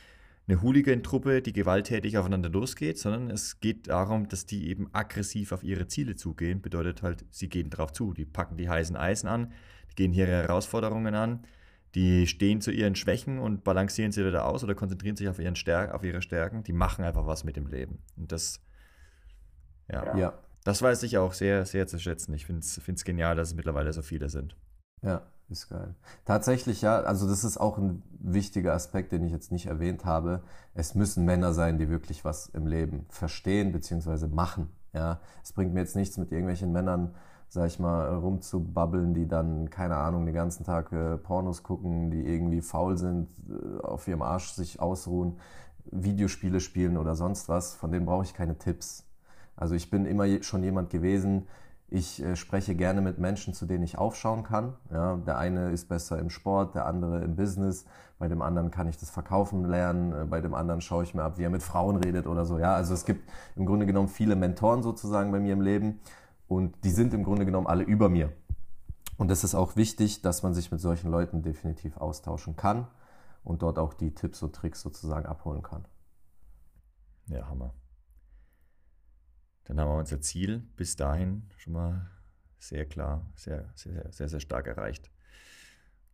eine 0.48 0.62
Hooligan-Truppe, 0.62 1.42
die 1.42 1.52
gewalttätig 1.52 2.16
aufeinander 2.16 2.48
losgeht, 2.48 2.98
sondern 2.98 3.30
es 3.30 3.60
geht 3.60 3.88
darum, 3.88 4.30
dass 4.30 4.46
die 4.46 4.70
eben 4.70 4.88
aggressiv 4.94 5.52
auf 5.52 5.62
ihre 5.62 5.88
Ziele 5.88 6.16
zugehen. 6.16 6.62
Bedeutet 6.62 7.02
halt, 7.02 7.26
sie 7.28 7.50
gehen 7.50 7.68
drauf 7.68 7.92
zu, 7.92 8.14
die 8.14 8.24
packen 8.24 8.56
die 8.56 8.70
heißen 8.70 8.96
Eisen 8.96 9.28
an, 9.28 9.52
die 9.90 9.96
gehen 9.96 10.14
ihre 10.14 10.30
Herausforderungen 10.30 11.14
an, 11.14 11.44
die 11.94 12.26
stehen 12.26 12.60
zu 12.60 12.70
ihren 12.70 12.94
Schwächen 12.94 13.38
und 13.38 13.64
balancieren 13.64 14.12
sie 14.12 14.24
wieder 14.24 14.46
aus 14.46 14.62
oder 14.62 14.74
konzentrieren 14.74 15.16
sich 15.16 15.28
auf, 15.28 15.38
ihren 15.38 15.56
Stärk 15.56 15.94
auf 15.94 16.04
ihre 16.04 16.22
Stärken. 16.22 16.62
Die 16.62 16.72
machen 16.72 17.04
einfach 17.04 17.26
was 17.26 17.44
mit 17.44 17.56
dem 17.56 17.66
Leben. 17.66 18.02
Und 18.16 18.30
das, 18.30 18.60
ja, 19.90 20.16
ja. 20.16 20.38
das 20.64 20.82
weiß 20.82 21.02
ich 21.04 21.18
auch 21.18 21.32
sehr, 21.32 21.64
sehr 21.64 21.86
zu 21.86 21.98
schätzen. 21.98 22.34
Ich 22.34 22.46
finde 22.46 22.60
es 22.60 23.04
genial, 23.04 23.36
dass 23.36 23.48
es 23.48 23.54
mittlerweile 23.54 23.92
so 23.92 24.02
viele 24.02 24.28
sind. 24.28 24.56
Ja, 25.02 25.22
ist 25.48 25.70
geil. 25.70 25.94
Tatsächlich, 26.24 26.82
ja, 26.82 27.00
also 27.00 27.26
das 27.26 27.42
ist 27.42 27.56
auch 27.56 27.78
ein 27.78 28.02
wichtiger 28.20 28.74
Aspekt, 28.74 29.12
den 29.12 29.24
ich 29.24 29.32
jetzt 29.32 29.50
nicht 29.50 29.66
erwähnt 29.66 30.04
habe. 30.04 30.42
Es 30.74 30.94
müssen 30.94 31.24
Männer 31.24 31.54
sein, 31.54 31.78
die 31.78 31.88
wirklich 31.88 32.24
was 32.24 32.48
im 32.48 32.66
Leben 32.66 33.06
verstehen 33.08 33.72
bzw. 33.72 34.26
machen. 34.28 34.68
Ja, 34.92 35.20
es 35.42 35.52
bringt 35.52 35.72
mir 35.72 35.80
jetzt 35.80 35.96
nichts 35.96 36.18
mit 36.18 36.32
irgendwelchen 36.32 36.72
Männern, 36.72 37.14
sag 37.48 37.66
ich 37.66 37.78
mal, 37.78 38.14
rumzubabbeln, 38.14 39.14
die 39.14 39.26
dann, 39.26 39.70
keine 39.70 39.96
Ahnung, 39.96 40.26
den 40.26 40.34
ganzen 40.34 40.64
Tag 40.64 40.92
äh, 40.92 41.16
Pornos 41.16 41.62
gucken, 41.62 42.10
die 42.10 42.26
irgendwie 42.26 42.60
faul 42.60 42.96
sind, 42.98 43.28
äh, 43.48 43.80
auf 43.82 44.06
ihrem 44.06 44.22
Arsch 44.22 44.50
sich 44.50 44.80
ausruhen, 44.80 45.38
Videospiele 45.90 46.60
spielen 46.60 46.98
oder 46.98 47.14
sonst 47.14 47.48
was. 47.48 47.74
Von 47.74 47.90
denen 47.90 48.06
brauche 48.06 48.24
ich 48.24 48.34
keine 48.34 48.58
Tipps. 48.58 49.04
Also 49.56 49.74
ich 49.74 49.90
bin 49.90 50.04
immer 50.04 50.42
schon 50.42 50.62
jemand 50.62 50.90
gewesen, 50.90 51.46
ich 51.90 52.22
äh, 52.22 52.36
spreche 52.36 52.74
gerne 52.74 53.00
mit 53.00 53.18
Menschen, 53.18 53.54
zu 53.54 53.64
denen 53.64 53.82
ich 53.82 53.96
aufschauen 53.96 54.42
kann. 54.42 54.74
Ja, 54.92 55.16
der 55.16 55.38
eine 55.38 55.70
ist 55.70 55.88
besser 55.88 56.18
im 56.18 56.28
Sport, 56.28 56.74
der 56.74 56.84
andere 56.84 57.24
im 57.24 57.34
Business. 57.34 57.86
Bei 58.18 58.28
dem 58.28 58.42
anderen 58.42 58.70
kann 58.70 58.88
ich 58.88 58.98
das 58.98 59.08
Verkaufen 59.08 59.64
lernen. 59.64 60.12
Äh, 60.12 60.24
bei 60.26 60.42
dem 60.42 60.52
anderen 60.52 60.82
schaue 60.82 61.04
ich 61.04 61.14
mir 61.14 61.22
ab, 61.22 61.38
wie 61.38 61.44
er 61.44 61.50
mit 61.50 61.62
Frauen 61.62 61.96
redet 61.96 62.26
oder 62.26 62.44
so. 62.44 62.58
Ja, 62.58 62.74
also 62.74 62.92
es 62.92 63.06
gibt 63.06 63.30
im 63.56 63.64
Grunde 63.64 63.86
genommen 63.86 64.08
viele 64.08 64.36
Mentoren 64.36 64.82
sozusagen 64.82 65.32
bei 65.32 65.40
mir 65.40 65.54
im 65.54 65.62
Leben 65.62 66.00
und 66.48 66.82
die 66.84 66.90
sind 66.90 67.14
im 67.14 67.22
Grunde 67.22 67.44
genommen 67.44 67.66
alle 67.66 67.84
über 67.84 68.08
mir. 68.08 68.32
Und 69.16 69.30
es 69.30 69.44
ist 69.44 69.54
auch 69.54 69.76
wichtig, 69.76 70.22
dass 70.22 70.42
man 70.42 70.54
sich 70.54 70.70
mit 70.70 70.80
solchen 70.80 71.10
Leuten 71.10 71.42
definitiv 71.42 71.96
austauschen 71.96 72.56
kann 72.56 72.88
und 73.44 73.62
dort 73.62 73.78
auch 73.78 73.94
die 73.94 74.14
Tipps 74.14 74.42
und 74.42 74.54
Tricks 74.54 74.80
sozusagen 74.80 75.26
abholen 75.26 75.62
kann. 75.62 75.86
Ja, 77.26 77.46
Hammer. 77.48 77.74
Dann 79.64 79.78
haben 79.78 79.90
wir 79.90 79.98
unser 79.98 80.20
Ziel 80.20 80.60
bis 80.76 80.96
dahin 80.96 81.50
schon 81.58 81.74
mal 81.74 82.10
sehr 82.58 82.86
klar, 82.86 83.26
sehr, 83.34 83.70
sehr, 83.74 84.10
sehr, 84.10 84.28
sehr 84.28 84.40
stark 84.40 84.66
erreicht 84.66 85.10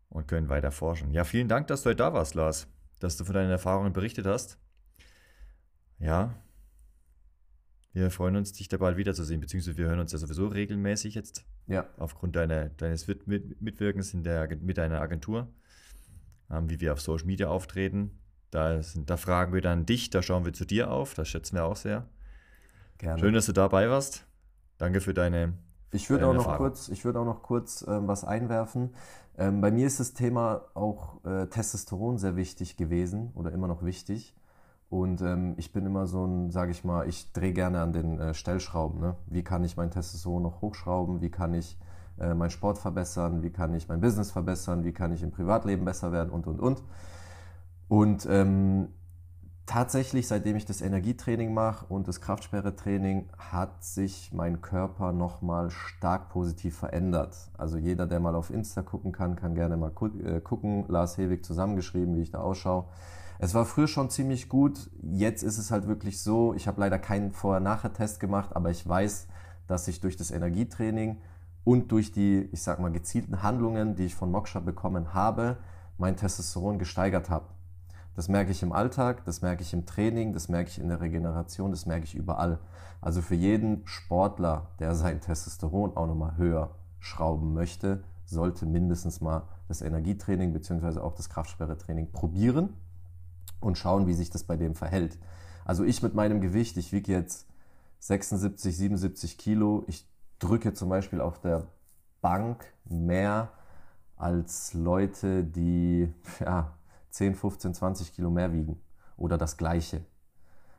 und 0.08 0.26
können 0.26 0.48
weiter 0.48 0.72
forschen. 0.72 1.12
Ja, 1.12 1.24
vielen 1.24 1.48
Dank, 1.48 1.68
dass 1.68 1.82
du 1.82 1.90
heute 1.90 1.96
da 1.96 2.12
warst, 2.12 2.34
Lars, 2.34 2.66
dass 3.00 3.16
du 3.16 3.24
von 3.24 3.34
deinen 3.34 3.50
Erfahrungen 3.50 3.92
berichtet 3.92 4.26
hast. 4.26 4.58
Ja, 5.98 6.34
wir 7.94 8.10
freuen 8.10 8.34
uns, 8.36 8.52
dich 8.52 8.68
da 8.68 8.76
bald 8.76 8.96
wiederzusehen, 8.96 9.40
beziehungsweise 9.40 9.78
wir 9.78 9.86
hören 9.86 10.00
uns 10.00 10.10
ja 10.10 10.18
sowieso 10.18 10.48
regelmäßig 10.48 11.14
jetzt. 11.14 11.44
Ja. 11.68 11.86
Aufgrund 11.96 12.34
deiner, 12.34 12.68
deines 12.70 13.06
Mitwirkens 13.06 14.12
in 14.14 14.24
der, 14.24 14.48
mit 14.60 14.78
deiner 14.78 15.00
Agentur, 15.00 15.48
ähm, 16.50 16.68
wie 16.68 16.80
wir 16.80 16.92
auf 16.92 17.00
Social 17.00 17.26
Media 17.26 17.48
auftreten. 17.48 18.18
Da, 18.50 18.82
sind, 18.82 19.08
da 19.10 19.16
fragen 19.16 19.52
wir 19.52 19.62
dann 19.62 19.86
dich, 19.86 20.10
da 20.10 20.22
schauen 20.22 20.44
wir 20.44 20.52
zu 20.52 20.64
dir 20.64 20.90
auf, 20.90 21.14
das 21.14 21.28
schätzen 21.28 21.54
wir 21.56 21.64
auch 21.64 21.76
sehr. 21.76 22.08
Gerne. 22.98 23.20
Schön, 23.20 23.34
dass 23.34 23.46
du 23.46 23.52
dabei 23.52 23.88
warst. 23.88 24.26
Danke 24.78 25.00
für 25.00 25.14
deine. 25.14 25.54
Ich 25.92 26.10
würde 26.10 26.26
auch, 26.26 26.34
noch 26.34 26.56
kurz, 26.56 26.88
ich 26.88 27.04
würd 27.04 27.16
auch 27.16 27.24
noch 27.24 27.42
kurz 27.42 27.84
ähm, 27.86 28.08
was 28.08 28.24
einwerfen. 28.24 28.90
Ähm, 29.38 29.60
bei 29.60 29.70
mir 29.70 29.86
ist 29.86 30.00
das 30.00 30.14
Thema 30.14 30.64
auch 30.74 31.24
äh, 31.24 31.46
Testosteron 31.46 32.18
sehr 32.18 32.34
wichtig 32.34 32.76
gewesen 32.76 33.30
oder 33.34 33.52
immer 33.52 33.68
noch 33.68 33.84
wichtig. 33.84 34.34
Und 34.94 35.22
ähm, 35.22 35.54
ich 35.56 35.72
bin 35.72 35.86
immer 35.86 36.06
so 36.06 36.24
ein, 36.24 36.52
sage 36.52 36.70
ich 36.70 36.84
mal, 36.84 37.08
ich 37.08 37.32
drehe 37.32 37.52
gerne 37.52 37.80
an 37.80 37.92
den 37.92 38.20
äh, 38.20 38.32
Stellschrauben. 38.32 39.00
Ne? 39.00 39.16
Wie 39.26 39.42
kann 39.42 39.64
ich 39.64 39.76
mein 39.76 39.90
Testosteron 39.90 40.40
noch 40.40 40.60
hochschrauben? 40.60 41.20
Wie 41.20 41.32
kann 41.32 41.52
ich 41.52 41.76
äh, 42.20 42.32
meinen 42.32 42.50
Sport 42.50 42.78
verbessern? 42.78 43.42
Wie 43.42 43.50
kann 43.50 43.74
ich 43.74 43.88
mein 43.88 44.00
Business 44.00 44.30
verbessern? 44.30 44.84
Wie 44.84 44.92
kann 44.92 45.10
ich 45.10 45.24
im 45.24 45.32
Privatleben 45.32 45.84
besser 45.84 46.12
werden? 46.12 46.30
Und, 46.30 46.46
und, 46.46 46.60
und. 46.60 46.84
Und 47.88 48.24
ähm, 48.30 48.86
tatsächlich, 49.66 50.28
seitdem 50.28 50.56
ich 50.56 50.66
das 50.66 50.80
Energietraining 50.80 51.52
mache 51.52 51.86
und 51.86 52.08
das 52.08 52.20
Kraftsperretraining, 52.20 53.28
hat 53.38 53.82
sich 53.82 54.30
mein 54.32 54.60
Körper 54.60 55.12
nochmal 55.12 55.70
stark 55.70 56.28
positiv 56.28 56.76
verändert. 56.76 57.36
Also 57.56 57.78
jeder, 57.78 58.06
der 58.06 58.20
mal 58.20 58.34
auf 58.34 58.50
Insta 58.50 58.82
gucken 58.82 59.12
kann, 59.12 59.36
kann 59.36 59.54
gerne 59.54 59.76
mal 59.76 59.92
äh, 60.24 60.40
gucken. 60.40 60.84
Lars 60.88 61.18
Hewig 61.18 61.44
zusammengeschrieben, 61.44 62.16
wie 62.16 62.22
ich 62.22 62.30
da 62.30 62.40
ausschaue. 62.40 62.86
Es 63.38 63.54
war 63.54 63.64
früher 63.64 63.88
schon 63.88 64.10
ziemlich 64.10 64.48
gut. 64.48 64.90
Jetzt 65.02 65.42
ist 65.42 65.58
es 65.58 65.70
halt 65.70 65.86
wirklich 65.88 66.22
so. 66.22 66.54
Ich 66.54 66.68
habe 66.68 66.80
leider 66.80 66.98
keinen 66.98 67.32
Vorher-Nachher-Test 67.32 68.20
gemacht, 68.20 68.54
aber 68.54 68.70
ich 68.70 68.88
weiß, 68.88 69.26
dass 69.66 69.88
ich 69.88 70.00
durch 70.00 70.16
das 70.16 70.30
Energietraining 70.30 71.18
und 71.64 71.90
durch 71.90 72.12
die, 72.12 72.48
ich 72.52 72.62
sag 72.62 72.78
mal, 72.78 72.92
gezielten 72.92 73.42
Handlungen, 73.42 73.96
die 73.96 74.04
ich 74.04 74.14
von 74.14 74.30
Moksha 74.30 74.60
bekommen 74.60 75.14
habe, 75.14 75.56
mein 75.98 76.16
Testosteron 76.16 76.78
gesteigert 76.78 77.30
habe. 77.30 77.46
Das 78.16 78.28
merke 78.28 78.52
ich 78.52 78.62
im 78.62 78.72
Alltag, 78.72 79.24
das 79.24 79.42
merke 79.42 79.62
ich 79.62 79.72
im 79.72 79.86
Training, 79.86 80.32
das 80.32 80.48
merke 80.48 80.70
ich 80.70 80.78
in 80.78 80.88
der 80.88 81.00
Regeneration, 81.00 81.72
das 81.72 81.84
merke 81.86 82.04
ich 82.04 82.14
überall. 82.14 82.60
Also 83.00 83.22
für 83.22 83.34
jeden 83.34 83.86
Sportler, 83.86 84.68
der 84.78 84.94
sein 84.94 85.20
Testosteron 85.20 85.96
auch 85.96 86.06
nochmal 86.06 86.36
höher 86.36 86.74
schrauben 87.00 87.54
möchte, 87.54 88.04
sollte 88.24 88.66
mindestens 88.66 89.20
mal 89.20 89.42
das 89.68 89.82
Energietraining 89.82 90.52
bzw. 90.52 91.00
auch 91.00 91.14
das 91.14 91.28
Kraftsperretraining 91.28 92.12
probieren 92.12 92.74
und 93.60 93.78
schauen, 93.78 94.06
wie 94.06 94.14
sich 94.14 94.30
das 94.30 94.44
bei 94.44 94.56
dem 94.56 94.74
verhält. 94.74 95.18
Also 95.64 95.84
ich 95.84 96.02
mit 96.02 96.14
meinem 96.14 96.40
Gewicht, 96.40 96.76
ich 96.76 96.92
wiege 96.92 97.12
jetzt 97.12 97.46
76, 98.00 98.76
77 98.76 99.38
Kilo, 99.38 99.84
ich 99.86 100.06
drücke 100.38 100.72
zum 100.72 100.88
Beispiel 100.88 101.20
auf 101.20 101.40
der 101.40 101.66
Bank 102.20 102.64
mehr 102.84 103.50
als 104.16 104.74
Leute, 104.74 105.42
die 105.44 106.12
ja, 106.40 106.72
10, 107.14 107.34
15, 107.34 107.74
20 107.74 108.12
Kilo 108.12 108.30
mehr 108.30 108.52
wiegen 108.52 108.80
oder 109.16 109.38
das 109.38 109.56
gleiche. 109.56 110.04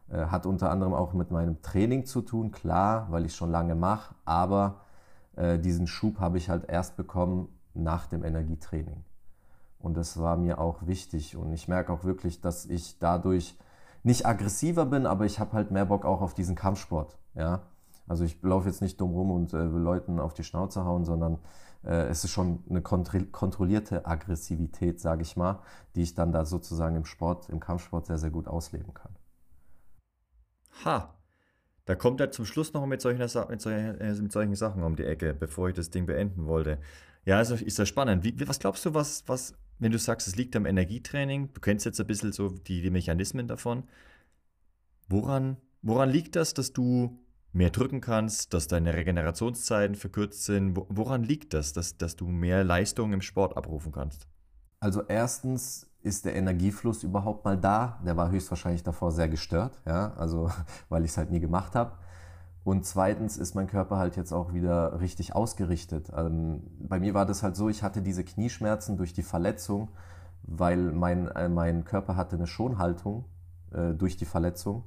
Äh, 0.09 0.25
hat 0.25 0.45
unter 0.45 0.69
anderem 0.69 0.93
auch 0.93 1.13
mit 1.13 1.31
meinem 1.31 1.61
Training 1.61 2.05
zu 2.05 2.21
tun, 2.21 2.51
klar, 2.51 3.07
weil 3.09 3.25
ich 3.25 3.35
schon 3.35 3.51
lange 3.51 3.73
mache, 3.73 4.13
aber 4.25 4.81
äh, 5.35 5.57
diesen 5.57 5.87
Schub 5.87 6.19
habe 6.19 6.37
ich 6.37 6.49
halt 6.49 6.69
erst 6.69 6.97
bekommen 6.97 7.47
nach 7.73 8.07
dem 8.07 8.23
Energietraining. 8.23 9.03
Und 9.79 9.95
das 9.95 10.19
war 10.19 10.35
mir 10.35 10.59
auch 10.59 10.85
wichtig. 10.87 11.37
Und 11.37 11.53
ich 11.53 11.67
merke 11.67 11.93
auch 11.93 12.03
wirklich, 12.03 12.41
dass 12.41 12.65
ich 12.65 12.99
dadurch 12.99 13.57
nicht 14.03 14.25
aggressiver 14.25 14.85
bin, 14.85 15.05
aber 15.05 15.25
ich 15.25 15.39
habe 15.39 15.53
halt 15.53 15.71
mehr 15.71 15.85
Bock 15.85 16.05
auch 16.05 16.21
auf 16.21 16.33
diesen 16.33 16.55
Kampfsport. 16.55 17.17
Ja? 17.33 17.61
Also 18.07 18.23
ich 18.23 18.41
laufe 18.41 18.67
jetzt 18.67 18.81
nicht 18.81 18.99
dumm 18.99 19.13
rum 19.13 19.31
und 19.31 19.53
äh, 19.53 19.73
will 19.73 19.81
Leuten 19.81 20.19
auf 20.19 20.33
die 20.33 20.43
Schnauze 20.43 20.85
hauen, 20.85 21.05
sondern 21.05 21.39
äh, 21.85 22.07
es 22.07 22.23
ist 22.23 22.31
schon 22.31 22.63
eine 22.69 22.81
kontrollierte 22.81 24.05
Aggressivität, 24.05 24.99
sage 24.99 25.21
ich 25.21 25.35
mal, 25.35 25.61
die 25.95 26.01
ich 26.01 26.15
dann 26.15 26.31
da 26.31 26.45
sozusagen 26.45 26.95
im 26.95 27.05
Sport, 27.05 27.49
im 27.49 27.59
Kampfsport 27.59 28.07
sehr, 28.07 28.17
sehr 28.17 28.31
gut 28.31 28.47
ausleben 28.47 28.93
kann. 28.93 29.15
Ha, 30.83 31.13
da 31.85 31.95
kommt 31.95 32.19
er 32.19 32.31
zum 32.31 32.45
Schluss 32.45 32.73
noch 32.73 32.85
mit 32.85 33.01
solchen, 33.01 33.19
mit 33.19 33.29
solchen, 33.29 34.01
äh, 34.01 34.13
mit 34.13 34.31
solchen 34.31 34.55
Sachen 34.55 34.83
um 34.83 34.95
die 34.95 35.05
Ecke, 35.05 35.33
bevor 35.33 35.69
ich 35.69 35.75
das 35.75 35.91
Ding 35.91 36.05
beenden 36.07 36.47
wollte. 36.47 36.79
Ja, 37.25 37.37
also 37.37 37.55
ist 37.55 37.79
das 37.79 37.87
spannend. 37.87 38.23
Wie, 38.23 38.47
was 38.47 38.59
glaubst 38.59 38.85
du, 38.85 38.93
was, 38.93 39.23
was, 39.27 39.55
wenn 39.79 39.91
du 39.91 39.99
sagst, 39.99 40.27
es 40.27 40.35
liegt 40.35 40.55
am 40.55 40.65
Energietraining, 40.65 41.53
du 41.53 41.61
kennst 41.61 41.85
jetzt 41.85 41.99
ein 41.99 42.07
bisschen 42.07 42.31
so 42.31 42.49
die, 42.49 42.81
die 42.81 42.89
Mechanismen 42.89 43.47
davon, 43.47 43.83
woran, 45.07 45.57
woran 45.81 46.09
liegt 46.09 46.35
das, 46.35 46.53
dass 46.53 46.73
du 46.73 47.19
mehr 47.55 47.69
drücken 47.69 48.01
kannst, 48.01 48.53
dass 48.53 48.67
deine 48.67 48.93
Regenerationszeiten 48.93 49.95
verkürzt 49.95 50.43
sind. 50.43 50.75
Woran 50.75 51.23
liegt 51.23 51.53
das, 51.53 51.71
dass, 51.71 51.97
dass 51.97 52.17
du 52.17 52.27
mehr 52.27 52.63
Leistung 52.65 53.13
im 53.13 53.21
Sport 53.21 53.55
abrufen 53.55 53.93
kannst? 53.93 54.27
Also 54.81 55.03
erstens 55.07 55.89
ist 56.01 56.25
der 56.25 56.35
Energiefluss 56.35 57.03
überhaupt 57.03 57.45
mal 57.45 57.57
da. 57.57 58.01
Der 58.05 58.17
war 58.17 58.29
höchstwahrscheinlich 58.29 58.83
davor 58.83 59.11
sehr 59.11 59.29
gestört, 59.29 59.81
ja, 59.85 60.13
also 60.15 60.51
weil 60.89 61.05
ich 61.05 61.11
es 61.11 61.17
halt 61.17 61.31
nie 61.31 61.39
gemacht 61.39 61.75
habe. 61.75 61.93
Und 62.65 62.85
zweitens 62.85 63.37
ist 63.37 63.55
mein 63.55 63.67
Körper 63.67 63.97
halt 63.97 64.17
jetzt 64.17 64.33
auch 64.33 64.53
wieder 64.53 64.99
richtig 64.99 65.33
ausgerichtet. 65.33 66.11
Ähm, 66.15 66.63
bei 66.79 66.99
mir 66.99 67.13
war 67.13 67.25
das 67.25 67.41
halt 67.41 67.55
so, 67.55 67.69
ich 67.69 67.83
hatte 67.83 68.01
diese 68.01 68.25
Knieschmerzen 68.25 68.97
durch 68.97 69.13
die 69.13 69.23
Verletzung, 69.23 69.89
weil 70.43 70.91
mein, 70.91 71.29
äh, 71.29 71.47
mein 71.47 71.85
Körper 71.85 72.17
hatte 72.17 72.35
eine 72.35 72.47
Schonhaltung 72.47 73.25
äh, 73.71 73.93
durch 73.93 74.17
die 74.17 74.25
Verletzung 74.25 74.83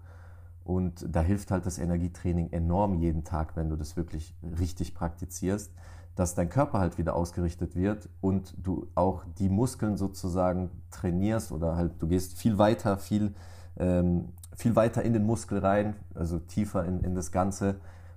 und 0.68 1.06
da 1.08 1.22
hilft 1.22 1.50
halt 1.50 1.64
das 1.64 1.78
Energietraining 1.78 2.50
enorm 2.52 2.92
jeden 2.96 3.24
Tag, 3.24 3.56
wenn 3.56 3.70
du 3.70 3.76
das 3.76 3.96
wirklich 3.96 4.34
richtig 4.60 4.94
praktizierst, 4.94 5.72
dass 6.14 6.34
dein 6.34 6.50
Körper 6.50 6.78
halt 6.78 6.98
wieder 6.98 7.16
ausgerichtet 7.16 7.74
wird 7.74 8.10
und 8.20 8.52
du 8.58 8.86
auch 8.94 9.24
die 9.38 9.48
Muskeln 9.48 9.96
sozusagen 9.96 10.68
trainierst 10.90 11.52
oder 11.52 11.74
halt 11.74 11.92
du 12.02 12.06
gehst 12.06 12.36
viel 12.36 12.58
weiter, 12.58 12.98
viel, 12.98 13.34
ähm, 13.78 14.34
viel 14.56 14.76
weiter 14.76 15.02
in 15.02 15.14
den 15.14 15.24
Muskel 15.24 15.60
rein, 15.60 15.96
also 16.14 16.38
tiefer 16.38 16.84
in, 16.84 17.00
in 17.00 17.14
das 17.14 17.32
Ganze, 17.32 17.76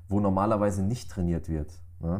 wo 0.09 0.19
normalerweise 0.19 0.83
nicht 0.83 1.09
trainiert 1.09 1.47
wird. 1.47 1.71
Ne? 2.01 2.19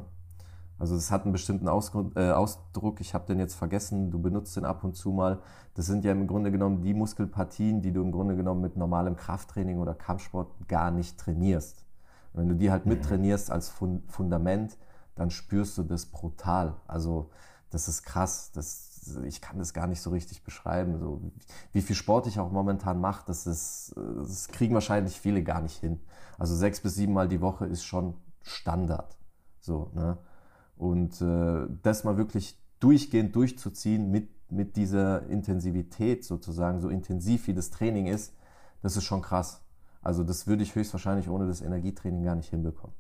Also 0.82 0.96
es 0.96 1.12
hat 1.12 1.26
einen 1.26 1.32
bestimmten 1.32 1.68
Ausgrund, 1.68 2.18
äh, 2.18 2.32
Ausdruck, 2.32 3.02
ich 3.02 3.14
habe 3.14 3.28
den 3.28 3.38
jetzt 3.38 3.54
vergessen, 3.54 4.10
du 4.10 4.20
benutzt 4.20 4.58
den 4.58 4.66
ab 4.66 4.84
und 4.84 4.96
zu 4.96 5.12
mal. 5.12 5.38
Das 5.76 5.86
sind 5.86 6.04
ja 6.04 6.12
im 6.12 6.26
Grunde 6.26 6.52
genommen 6.52 6.82
die 6.82 6.96
Muskelpartien, 6.96 7.84
die 7.84 7.94
du 7.94 8.02
im 8.02 8.12
Grunde 8.12 8.36
genommen 8.36 8.62
mit 8.62 8.78
normalem 8.78 9.16
Krafttraining 9.16 9.78
oder 9.78 9.94
Kampfsport 9.94 10.68
gar 10.68 10.90
nicht 10.90 11.20
trainierst. 11.20 11.86
Wenn 12.34 12.50
du 12.50 12.56
die 12.56 12.72
halt 12.72 12.88
mittrainierst 12.88 13.52
als 13.52 13.72
Fundament, 14.08 14.76
dann 15.14 15.30
spürst 15.30 15.78
du 15.78 15.84
das 15.84 16.08
brutal. 16.08 16.74
Also 16.88 17.30
das 17.70 17.88
ist 17.88 18.02
krass. 18.02 18.52
Das, 18.52 19.20
ich 19.24 19.40
kann 19.40 19.60
das 19.60 19.76
gar 19.76 19.86
nicht 19.86 20.02
so 20.02 20.10
richtig 20.10 20.44
beschreiben. 20.44 20.98
So, 20.98 21.22
wie 21.74 21.84
viel 21.84 21.96
Sport 21.96 22.26
ich 22.26 22.40
auch 22.40 22.52
momentan 22.52 23.00
mache, 23.00 23.24
das, 23.28 23.46
ist, 23.46 23.94
das 24.18 24.48
kriegen 24.48 24.74
wahrscheinlich 24.74 25.22
viele 25.22 25.44
gar 25.44 25.62
nicht 25.62 25.78
hin. 25.78 26.00
Also 26.40 26.56
sechs 26.56 26.80
bis 26.80 26.96
sieben 26.96 27.14
Mal 27.14 27.28
die 27.28 27.42
Woche 27.42 27.68
ist 27.68 27.84
schon 27.84 28.16
Standard. 28.42 29.16
So, 29.60 29.92
ne? 29.94 30.18
Und 30.82 31.22
äh, 31.22 31.68
das 31.84 32.04
mal 32.04 32.18
wirklich 32.18 32.58
durchgehend 32.80 33.36
durchzuziehen 33.36 34.10
mit, 34.10 34.30
mit 34.50 34.76
dieser 34.78 35.28
Intensivität 35.28 36.26
sozusagen, 36.26 36.82
so 36.82 36.90
intensiv 36.90 37.46
wie 37.46 37.54
das 37.54 37.70
Training 37.70 38.08
ist, 38.08 38.34
das 38.82 38.98
ist 38.98 39.04
schon 39.04 39.22
krass. 39.22 39.62
Also 40.02 40.24
das 40.24 40.48
würde 40.48 40.64
ich 40.64 40.74
höchstwahrscheinlich 40.74 41.30
ohne 41.30 41.46
das 41.46 41.62
Energietraining 41.62 42.24
gar 42.24 42.34
nicht 42.34 42.50
hinbekommen. 42.50 42.96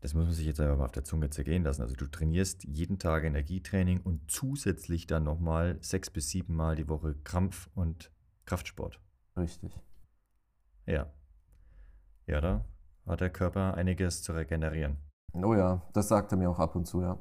Das 0.00 0.12
muss 0.12 0.24
man 0.24 0.34
sich 0.34 0.46
jetzt 0.46 0.58
aber 0.58 0.74
mal 0.74 0.86
auf 0.86 0.90
der 0.90 1.04
Zunge 1.04 1.30
zergehen 1.30 1.62
lassen. 1.62 1.82
Also 1.82 1.94
du 1.94 2.08
trainierst 2.08 2.64
jeden 2.64 2.98
Tag 2.98 3.22
Energietraining 3.22 4.00
und 4.00 4.28
zusätzlich 4.28 5.06
dann 5.06 5.22
nochmal 5.22 5.78
sechs 5.82 6.10
bis 6.10 6.30
sieben 6.30 6.56
Mal 6.56 6.74
die 6.74 6.88
Woche 6.88 7.14
Krampf- 7.22 7.70
und 7.76 8.10
Kraftsport. 8.44 8.98
Richtig. 9.36 9.70
Ja. 10.84 11.12
Ja, 12.26 12.40
da 12.40 12.64
hat 13.06 13.20
der 13.20 13.30
Körper 13.30 13.74
einiges 13.74 14.24
zu 14.24 14.32
regenerieren. 14.32 14.96
Oh 15.32 15.54
ja, 15.54 15.82
das 15.92 16.08
sagt 16.08 16.32
er 16.32 16.38
mir 16.38 16.50
auch 16.50 16.58
ab 16.58 16.74
und 16.74 16.86
zu, 16.86 17.02
ja. 17.02 17.18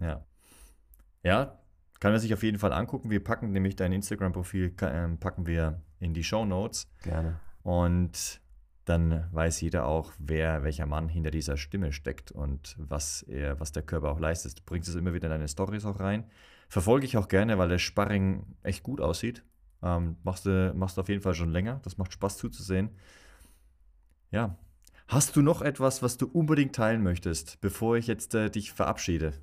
Ja. 0.00 0.24
Ja, 1.22 1.58
kann 2.00 2.12
man 2.12 2.20
sich 2.20 2.34
auf 2.34 2.42
jeden 2.42 2.58
Fall 2.58 2.72
angucken. 2.72 3.10
Wir 3.10 3.22
packen 3.24 3.52
nämlich 3.52 3.76
dein 3.76 3.92
Instagram-Profil, 3.92 4.74
äh, 4.82 5.08
packen 5.16 5.46
wir 5.46 5.80
in 6.00 6.12
die 6.12 6.24
Show 6.24 6.44
Notes. 6.44 6.86
Gerne. 7.02 7.40
Und 7.62 8.42
dann 8.84 9.26
weiß 9.32 9.62
jeder 9.62 9.86
auch, 9.86 10.12
wer, 10.18 10.62
welcher 10.62 10.84
Mann 10.84 11.08
hinter 11.08 11.30
dieser 11.30 11.56
Stimme 11.56 11.92
steckt 11.92 12.30
und 12.30 12.76
was 12.78 13.22
er, 13.22 13.58
was 13.58 13.72
der 13.72 13.82
Körper 13.82 14.10
auch 14.10 14.20
leistet. 14.20 14.58
Du 14.58 14.62
bringst 14.66 14.88
es 14.90 14.94
immer 14.94 15.14
wieder 15.14 15.28
in 15.28 15.32
deine 15.32 15.48
Stories 15.48 15.86
auch 15.86 15.98
rein. 16.00 16.24
Verfolge 16.68 17.06
ich 17.06 17.16
auch 17.16 17.28
gerne, 17.28 17.56
weil 17.56 17.70
der 17.70 17.78
Sparring 17.78 18.44
echt 18.62 18.82
gut 18.82 19.00
aussieht. 19.00 19.42
Ähm, 19.82 20.16
machst, 20.22 20.44
du, 20.44 20.72
machst 20.74 20.98
du 20.98 21.00
auf 21.00 21.08
jeden 21.08 21.22
Fall 21.22 21.34
schon 21.34 21.50
länger. 21.50 21.80
Das 21.84 21.96
macht 21.96 22.12
Spaß 22.12 22.36
zuzusehen. 22.36 22.90
Ja, 24.30 24.58
Hast 25.06 25.36
du 25.36 25.42
noch 25.42 25.60
etwas, 25.62 26.02
was 26.02 26.16
du 26.16 26.26
unbedingt 26.26 26.74
teilen 26.74 27.02
möchtest, 27.02 27.60
bevor 27.60 27.96
ich 27.96 28.06
jetzt 28.06 28.34
äh, 28.34 28.50
dich 28.50 28.72
verabschiede? 28.72 29.34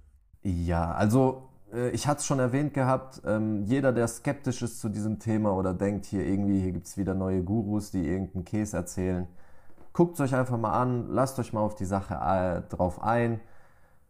Ja, 0.42 0.92
also 0.92 1.50
äh, 1.72 1.90
ich 1.92 2.08
hatte 2.08 2.20
es 2.20 2.26
schon 2.26 2.40
erwähnt 2.40 2.74
gehabt, 2.74 3.22
ähm, 3.26 3.64
jeder, 3.64 3.92
der 3.92 4.08
skeptisch 4.08 4.62
ist 4.62 4.80
zu 4.80 4.90
diesem 4.90 5.20
Thema 5.20 5.54
oder 5.56 5.74
denkt, 5.74 6.06
hier 6.06 6.26
irgendwie, 6.26 6.60
hier 6.60 6.72
gibt 6.72 6.88
es 6.88 6.98
wieder 6.98 7.14
neue 7.14 7.44
Gurus, 7.44 7.92
die 7.92 8.08
irgendeinen 8.08 8.46
Käse 8.46 8.78
erzählen, 8.78 9.28
guckt 9.94 10.16
es 10.16 10.22
euch 10.22 10.36
einfach 10.36 10.58
mal 10.58 10.74
an, 10.74 11.10
lasst 11.10 11.38
euch 11.40 11.54
mal 11.54 11.62
auf 11.62 11.76
die 11.76 11.86
Sache 11.86 12.16
äh, 12.16 12.68
drauf 12.76 13.02
ein 13.02 13.40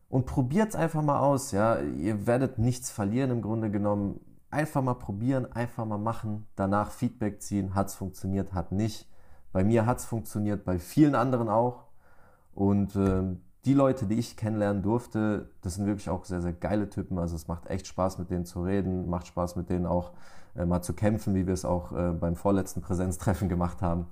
und 0.09 0.25
probiert 0.25 0.69
es 0.69 0.75
einfach 0.75 1.01
mal 1.01 1.19
aus. 1.19 1.51
Ja? 1.51 1.79
Ihr 1.79 2.27
werdet 2.27 2.59
nichts 2.59 2.91
verlieren 2.91 3.31
im 3.31 3.41
Grunde 3.41 3.71
genommen. 3.71 4.19
Einfach 4.49 4.81
mal 4.81 4.95
probieren, 4.95 5.49
einfach 5.53 5.85
mal 5.85 5.97
machen, 5.97 6.45
danach 6.57 6.91
Feedback 6.91 7.41
ziehen, 7.41 7.73
hat 7.73 7.87
es 7.87 7.95
funktioniert, 7.95 8.53
hat 8.53 8.73
nicht. 8.73 9.07
Bei 9.51 9.63
mir 9.63 9.85
hat 9.85 9.99
es 9.99 10.05
funktioniert, 10.05 10.63
bei 10.65 10.79
vielen 10.79 11.15
anderen 11.15 11.49
auch. 11.49 11.85
Und 12.53 12.95
äh, 12.95 13.23
die 13.65 13.73
Leute, 13.73 14.05
die 14.07 14.15
ich 14.15 14.37
kennenlernen 14.37 14.81
durfte, 14.81 15.49
das 15.61 15.75
sind 15.75 15.85
wirklich 15.85 16.09
auch 16.09 16.25
sehr, 16.25 16.41
sehr 16.41 16.53
geile 16.53 16.89
Typen. 16.89 17.19
Also 17.19 17.35
es 17.35 17.47
macht 17.47 17.69
echt 17.69 17.87
Spaß, 17.87 18.17
mit 18.17 18.31
denen 18.31 18.45
zu 18.45 18.63
reden, 18.63 19.09
macht 19.09 19.27
Spaß, 19.27 19.55
mit 19.55 19.69
denen 19.69 19.85
auch 19.85 20.11
äh, 20.55 20.65
mal 20.65 20.81
zu 20.81 20.93
kämpfen, 20.93 21.35
wie 21.35 21.45
wir 21.45 21.53
es 21.53 21.65
auch 21.65 21.91
äh, 21.91 22.11
beim 22.11 22.35
vorletzten 22.35 22.81
Präsenztreffen 22.81 23.49
gemacht 23.49 23.81
haben. 23.81 24.07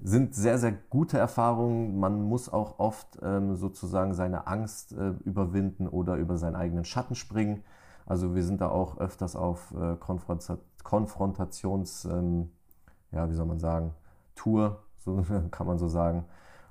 Sind 0.00 0.34
sehr, 0.34 0.58
sehr 0.58 0.72
gute 0.72 1.18
Erfahrungen. 1.18 1.98
Man 1.98 2.22
muss 2.22 2.48
auch 2.48 2.78
oft 2.78 3.18
ähm, 3.22 3.56
sozusagen 3.56 4.14
seine 4.14 4.46
Angst 4.46 4.92
äh, 4.92 5.14
überwinden 5.24 5.88
oder 5.88 6.16
über 6.16 6.36
seinen 6.36 6.56
eigenen 6.56 6.84
Schatten 6.84 7.14
springen. 7.14 7.62
Also 8.06 8.34
wir 8.34 8.42
sind 8.42 8.60
da 8.60 8.68
auch 8.68 8.98
öfters 8.98 9.36
auf 9.36 9.74
äh, 9.78 9.96
Konfrontations, 10.82 12.04
ähm, 12.06 12.50
ja, 13.12 13.28
wie 13.28 13.34
soll 13.34 13.46
man 13.46 13.58
sagen, 13.58 13.92
Tour, 14.38 14.82
so 14.98 15.22
kann 15.50 15.66
man 15.66 15.78
so 15.78 15.88
sagen. 15.88 16.24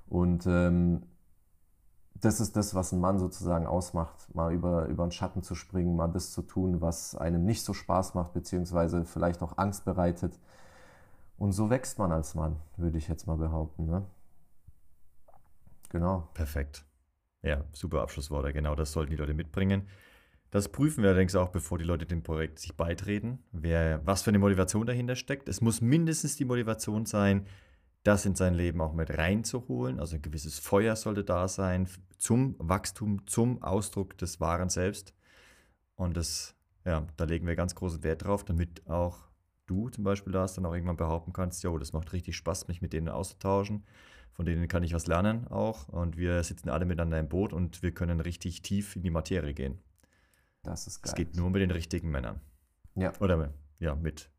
Und 0.07 0.45
ähm, 0.47 1.03
das 2.15 2.39
ist 2.39 2.55
das, 2.55 2.73
was 2.73 2.91
ein 2.91 2.99
Mann 2.99 3.19
sozusagen 3.19 3.67
ausmacht, 3.67 4.33
mal 4.33 4.53
über, 4.53 4.85
über 4.87 5.05
den 5.05 5.11
Schatten 5.11 5.43
zu 5.43 5.53
springen, 5.53 5.95
mal 5.95 6.07
das 6.07 6.31
zu 6.31 6.41
tun, 6.41 6.81
was 6.81 7.15
einem 7.15 7.45
nicht 7.45 7.63
so 7.63 7.73
Spaß 7.73 8.15
macht, 8.15 8.33
beziehungsweise 8.33 9.05
vielleicht 9.05 9.43
auch 9.43 9.57
Angst 9.57 9.85
bereitet. 9.85 10.39
Und 11.37 11.51
so 11.51 11.69
wächst 11.69 11.99
man 11.99 12.11
als 12.11 12.33
Mann, 12.33 12.55
würde 12.77 12.97
ich 12.97 13.07
jetzt 13.07 13.27
mal 13.27 13.37
behaupten. 13.37 13.85
Ne? 13.85 14.05
Genau. 15.89 16.27
Perfekt. 16.33 16.85
Ja, 17.43 17.63
super 17.71 18.01
Abschlussworte. 18.01 18.51
Genau 18.51 18.75
das 18.75 18.91
sollten 18.91 19.11
die 19.11 19.17
Leute 19.17 19.35
mitbringen. 19.35 19.87
Das 20.49 20.69
prüfen 20.69 21.03
wir 21.03 21.09
allerdings 21.09 21.35
auch, 21.35 21.49
bevor 21.49 21.77
die 21.77 21.83
Leute 21.83 22.05
dem 22.05 22.23
Projekt 22.23 22.59
sich 22.59 22.75
beitreten, 22.75 23.39
wer, 23.51 24.05
was 24.05 24.21
für 24.21 24.29
eine 24.29 24.39
Motivation 24.39 24.85
dahinter 24.85 25.15
steckt. 25.15 25.49
Es 25.49 25.59
muss 25.59 25.81
mindestens 25.81 26.37
die 26.37 26.45
Motivation 26.45 27.05
sein, 27.05 27.45
das 28.03 28.25
in 28.25 28.35
sein 28.35 28.53
Leben 28.53 28.79
auch 28.79 28.93
mit 28.93 29.17
reinzuholen. 29.17 29.99
Also 29.99 30.15
ein 30.15 30.21
gewisses 30.21 30.59
Feuer 30.59 30.95
sollte 30.95 31.25
da 31.25 31.49
sein 31.49 31.89
zum 32.17 32.55
Wachstum, 32.59 33.27
zum 33.27 33.61
Ausdruck 33.61 34.17
des 34.17 34.39
wahren 34.39 34.69
Selbst. 34.69 35.13
Und 35.95 36.15
das, 36.15 36.55
ja, 36.85 37.05
da 37.17 37.25
legen 37.25 37.45
wir 37.45 37.55
ganz 37.55 37.75
großen 37.75 38.03
Wert 38.03 38.23
drauf, 38.23 38.45
damit 38.45 38.87
auch 38.87 39.27
du 39.65 39.89
zum 39.89 40.05
Beispiel 40.05 40.31
das 40.31 40.53
dann 40.53 40.65
auch 40.65 40.73
irgendwann 40.73 40.95
behaupten 40.95 41.33
kannst, 41.33 41.63
jo, 41.63 41.77
das 41.77 41.91
macht 41.91 42.13
richtig 42.13 42.37
Spaß, 42.37 42.69
mich 42.69 42.81
mit 42.81 42.93
denen 42.93 43.09
auszutauschen. 43.09 43.83
Von 44.31 44.45
denen 44.45 44.67
kann 44.67 44.83
ich 44.83 44.93
was 44.93 45.07
lernen 45.07 45.47
auch. 45.47 45.89
Und 45.89 46.15
wir 46.15 46.43
sitzen 46.43 46.69
alle 46.69 46.85
miteinander 46.85 47.19
im 47.19 47.27
Boot 47.27 47.51
und 47.51 47.81
wir 47.81 47.91
können 47.91 48.21
richtig 48.21 48.61
tief 48.61 48.95
in 48.95 49.01
die 49.01 49.09
Materie 49.09 49.53
gehen. 49.53 49.79
Das 50.67 50.85
ist 50.85 51.01
geil. 51.01 51.09
Es 51.09 51.15
geht 51.15 51.35
nur 51.35 51.49
mit 51.49 51.61
den 51.61 51.71
richtigen 51.71 52.11
Männern. 52.11 52.41
Ja. 52.95 53.13
Oder 53.19 53.53
ja, 53.79 53.95
mit, 53.95 54.29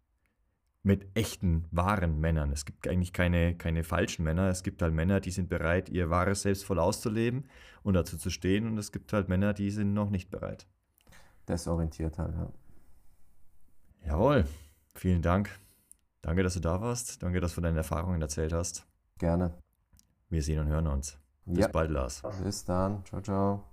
mit 0.83 1.07
echten, 1.17 1.65
wahren 1.71 2.21
Männern. 2.21 2.53
Es 2.53 2.65
gibt 2.67 2.87
eigentlich 2.87 3.13
keine, 3.13 3.57
keine 3.57 3.83
falschen 3.83 4.25
Männer. 4.25 4.49
Es 4.49 4.63
gibt 4.63 4.83
halt 4.83 4.93
Männer, 4.93 5.21
die 5.21 5.31
sind 5.31 5.49
bereit, 5.49 5.89
ihr 5.89 6.11
wahres 6.11 6.43
Selbst 6.43 6.65
voll 6.65 6.79
auszuleben 6.79 7.49
und 7.83 7.95
dazu 7.95 8.19
zu 8.19 8.31
stehen. 8.31 8.67
Und 8.67 8.77
es 8.77 8.93
gibt 8.93 9.13
halt 9.13 9.29
Männer, 9.29 9.55
die 9.55 9.71
sind 9.71 9.95
noch 9.95 10.11
nicht 10.11 10.31
bereit. 10.31 10.67
Desorientiert 11.49 12.19
halt, 12.19 12.35
ja. 12.35 12.53
Jawohl. 14.07 14.45
Vielen 14.95 15.23
Dank. 15.23 15.51
Danke, 16.21 16.43
dass 16.43 16.55
du 16.55 16.61
da 16.61 16.81
warst. 16.81 17.23
Danke, 17.23 17.41
dass 17.41 17.55
du 17.55 17.61
deine 17.63 17.79
Erfahrungen 17.79 18.21
erzählt 18.21 18.53
hast. 18.53 18.87
Gerne. 19.19 19.55
Wir 20.29 20.43
sehen 20.43 20.59
und 20.59 20.69
hören 20.69 20.89
uns. 20.89 21.19
Bis 21.47 21.61
ja. 21.61 21.69
bald, 21.69 21.91
Lars. 21.91 22.23
Bis 22.43 22.65
dann. 22.65 23.03
Ciao, 23.07 23.23
ciao. 23.23 23.68